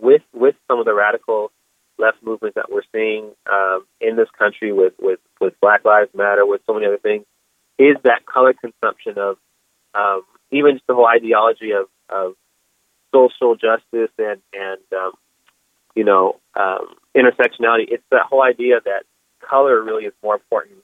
with 0.00 0.22
with 0.32 0.54
some 0.68 0.78
of 0.78 0.86
the 0.86 0.94
radical 0.94 1.52
left 1.98 2.22
movements 2.22 2.54
that 2.54 2.72
we're 2.72 2.82
seeing 2.92 3.32
um, 3.50 3.84
in 4.00 4.16
this 4.16 4.28
country 4.38 4.72
with, 4.72 4.94
with 4.98 5.20
with 5.40 5.54
Black 5.60 5.84
Lives 5.84 6.10
Matter, 6.14 6.46
with 6.46 6.62
so 6.66 6.72
many 6.72 6.86
other 6.86 6.98
things, 6.98 7.26
is 7.78 7.96
that 8.04 8.24
color 8.24 8.54
consumption 8.54 9.18
of 9.18 9.36
um, 9.94 10.22
even 10.50 10.76
just 10.76 10.86
the 10.86 10.94
whole 10.94 11.06
ideology 11.06 11.72
of, 11.72 11.86
of 12.08 12.34
social 13.14 13.56
justice 13.56 14.10
and 14.18 14.40
and 14.54 14.80
um, 14.92 15.12
you 16.00 16.06
know 16.06 16.40
um, 16.58 16.94
intersectionality. 17.14 17.84
It's 17.88 18.02
that 18.10 18.22
whole 18.26 18.42
idea 18.42 18.80
that 18.82 19.02
color 19.46 19.82
really 19.82 20.04
is 20.06 20.14
more 20.22 20.34
important 20.34 20.78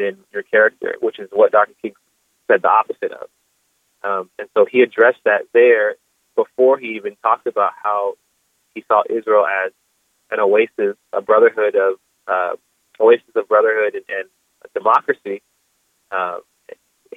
than 0.00 0.16
your 0.32 0.42
character, 0.42 0.96
which 1.00 1.20
is 1.20 1.28
what 1.32 1.52
Dr. 1.52 1.74
King 1.80 1.92
said 2.50 2.60
the 2.60 2.68
opposite 2.68 3.12
of. 3.12 3.28
Um, 4.02 4.30
and 4.40 4.48
so 4.52 4.66
he 4.68 4.80
addressed 4.80 5.20
that 5.26 5.42
there 5.54 5.94
before 6.34 6.76
he 6.76 6.96
even 6.96 7.14
talked 7.22 7.46
about 7.46 7.70
how 7.80 8.14
he 8.74 8.82
saw 8.88 9.04
Israel 9.08 9.46
as 9.46 9.70
an 10.32 10.40
oasis, 10.40 10.96
a 11.12 11.22
brotherhood 11.22 11.76
of 11.76 12.00
uh, 12.26 12.56
oasis 12.98 13.36
of 13.36 13.46
brotherhood 13.46 13.94
and, 13.94 14.04
and 14.08 14.28
democracy. 14.74 15.40
Uh, 16.10 16.38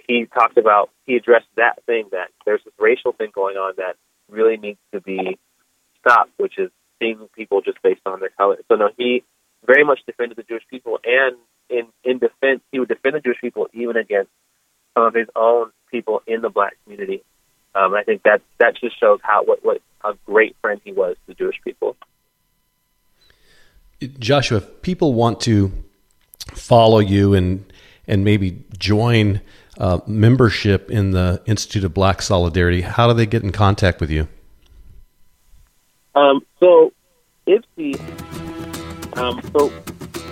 he 0.07 0.27
talked 0.31 0.59
about 0.59 0.91
he 1.07 1.15
addressed 1.15 1.47
that 1.55 1.83
thing 1.87 2.05
that 2.11 2.27
there's 2.45 2.61
this 2.65 2.73
racial 2.77 3.13
thing 3.13 3.31
going 3.33 3.57
on 3.57 3.73
that 3.77 3.95
really 4.29 4.57
needs 4.57 4.79
to 4.93 5.01
be 5.01 5.39
stopped, 6.01 6.29
which 6.37 6.59
is 6.59 6.69
seeing 6.99 7.27
people 7.35 7.61
just 7.61 7.81
based 7.81 8.01
on 8.05 8.19
their 8.19 8.29
color. 8.29 8.57
So 8.67 8.75
no, 8.75 8.89
he 8.97 9.23
very 9.65 9.83
much 9.83 9.99
defended 10.05 10.37
the 10.37 10.43
Jewish 10.43 10.63
people, 10.69 10.99
and 11.03 11.35
in 11.69 11.87
in 12.03 12.19
defense, 12.19 12.61
he 12.71 12.79
would 12.79 12.89
defend 12.89 13.15
the 13.15 13.19
Jewish 13.19 13.41
people 13.41 13.67
even 13.73 13.97
against 13.97 14.31
some 14.95 15.05
of 15.05 15.13
his 15.13 15.27
own 15.35 15.71
people 15.91 16.21
in 16.27 16.41
the 16.41 16.49
black 16.49 16.77
community. 16.83 17.23
Um, 17.73 17.93
I 17.93 18.03
think 18.03 18.23
that 18.23 18.41
that 18.59 18.75
just 18.79 18.99
shows 18.99 19.19
how 19.23 19.43
what 19.43 19.63
what 19.63 19.81
a 20.03 20.13
great 20.25 20.55
friend 20.61 20.79
he 20.83 20.91
was 20.91 21.15
to 21.15 21.27
the 21.27 21.33
Jewish 21.33 21.59
people. 21.63 21.95
Joshua, 24.19 24.57
if 24.57 24.81
people 24.81 25.13
want 25.13 25.41
to 25.41 25.71
follow 26.53 26.99
you 26.99 27.33
and 27.33 27.71
and 28.07 28.23
maybe 28.23 28.63
join 28.77 29.41
uh, 29.79 29.99
membership 30.05 30.91
in 30.91 31.11
the 31.11 31.41
Institute 31.45 31.83
of 31.83 31.93
Black 31.93 32.21
Solidarity, 32.21 32.81
how 32.81 33.07
do 33.07 33.13
they 33.13 33.25
get 33.25 33.43
in 33.43 33.51
contact 33.51 33.99
with 33.99 34.11
you? 34.11 34.27
Um, 36.15 36.45
so, 36.59 36.93
IBSI, 37.47 39.17
um, 39.17 39.41
so 39.53 39.71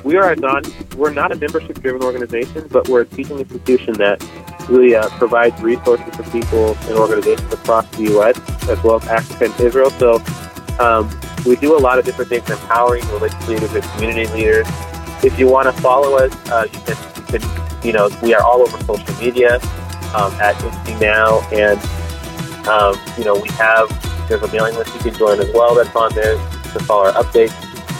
we 0.03 0.15
are 0.15 0.31
a 0.31 0.35
non, 0.35 0.63
we're 0.95 1.13
not 1.13 1.31
a 1.31 1.35
membership-driven 1.35 2.01
organization, 2.01 2.67
but 2.71 2.87
we're 2.87 3.01
a 3.01 3.05
teaching 3.05 3.39
institution 3.39 3.93
that 3.95 4.23
really 4.69 4.95
uh, 4.95 5.09
provides 5.17 5.59
resources 5.61 6.15
for 6.15 6.23
people 6.31 6.77
and 6.87 6.97
organizations 6.97 7.51
across 7.53 7.85
the 7.97 8.03
U.S. 8.03 8.39
as 8.69 8.81
well 8.83 8.95
as 8.95 9.07
Africa 9.07 9.45
and 9.45 9.59
Israel. 9.59 9.89
So, 9.91 10.23
um, 10.79 11.09
we 11.45 11.57
do 11.57 11.77
a 11.77 11.79
lot 11.79 11.99
of 11.99 12.05
different 12.05 12.29
things, 12.29 12.49
empowering 12.49 13.05
religious 13.09 13.47
leaders 13.47 13.73
and 13.73 13.83
community 13.83 14.31
leaders. 14.33 14.67
If 15.23 15.37
you 15.37 15.49
want 15.49 15.73
to 15.73 15.81
follow 15.81 16.17
us, 16.17 16.33
uh, 16.49 16.67
you 16.71 16.79
can, 16.79 16.97
you 17.17 17.39
can 17.39 17.63
you 17.83 17.91
know, 17.91 18.09
we 18.21 18.33
are 18.33 18.41
all 18.41 18.61
over 18.61 18.77
social 18.85 19.21
media 19.21 19.55
um, 20.15 20.31
at 20.39 20.55
IBSI 20.55 21.01
Now, 21.01 21.41
and 21.51 21.79
um, 22.67 22.97
you 23.17 23.25
know, 23.25 23.35
we 23.35 23.49
have 23.49 23.89
there's 24.27 24.41
a 24.41 24.51
mailing 24.51 24.75
list 24.75 24.93
you 24.93 24.99
can 24.99 25.13
join 25.13 25.39
as 25.39 25.51
well 25.53 25.75
that's 25.75 25.95
on 25.95 26.13
there 26.13 26.35
to 26.35 26.79
follow 26.83 27.05
our 27.05 27.23
updates. 27.23 27.53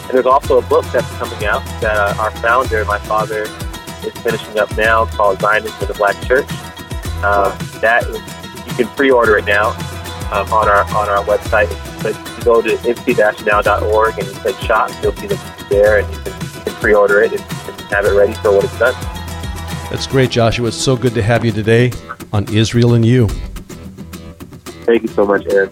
And 0.04 0.12
there's 0.12 0.26
also 0.26 0.60
a 0.60 0.62
book 0.64 0.86
that's 0.92 1.10
coming 1.18 1.46
out 1.46 1.64
that 1.82 1.96
uh, 1.96 2.22
our 2.22 2.32
founder, 2.38 2.84
my 2.86 3.00
father, 3.00 3.44
is 4.06 4.14
finishing 4.22 4.60
up 4.60 4.76
now 4.78 5.06
called 5.06 5.40
Zionism 5.40 5.82
in 5.82 5.88
the 5.88 5.94
Black 5.94 6.22
Church. 6.26 6.50
Um, 7.24 7.56
that 7.80 8.06
is, 8.08 8.18
you 8.68 8.86
can 8.86 8.96
pre-order 8.96 9.38
it 9.38 9.46
now 9.46 9.70
um, 10.32 10.52
on 10.52 10.68
our 10.68 10.84
on 10.96 11.10
our 11.10 11.24
website. 11.24 11.70
But 12.04 12.16
you 12.38 12.44
go 12.44 12.62
to 12.62 12.76
ibsi-now.org 12.76 14.20
and 14.20 14.28
you 14.28 14.34
click 14.34 14.58
shop, 14.58 14.92
you'll 15.02 15.14
see 15.14 15.28
the 15.28 15.40
there, 15.70 16.00
and 16.00 16.14
you 16.14 16.20
can, 16.22 16.34
you 16.34 16.62
can 16.64 16.74
pre-order 16.76 17.22
it 17.22 17.32
and, 17.32 17.42
and 17.42 17.82
have 17.92 18.06
it 18.06 18.12
ready 18.12 18.34
for 18.34 18.52
when 18.52 18.66
it's 18.66 18.78
done. 18.78 18.94
That's 19.90 20.08
great, 20.08 20.32
Joshua. 20.32 20.68
It's 20.68 20.78
so 20.78 20.98
good 20.98 21.14
to 21.14 21.22
have 21.22 21.46
you 21.46 21.52
today 21.52 21.92
on 22.34 22.46
Israel 22.54 22.94
and 22.94 23.06
You. 23.06 23.28
Thank 24.86 25.04
you 25.04 25.08
so 25.08 25.26
much, 25.26 25.46
Aaron. 25.50 25.72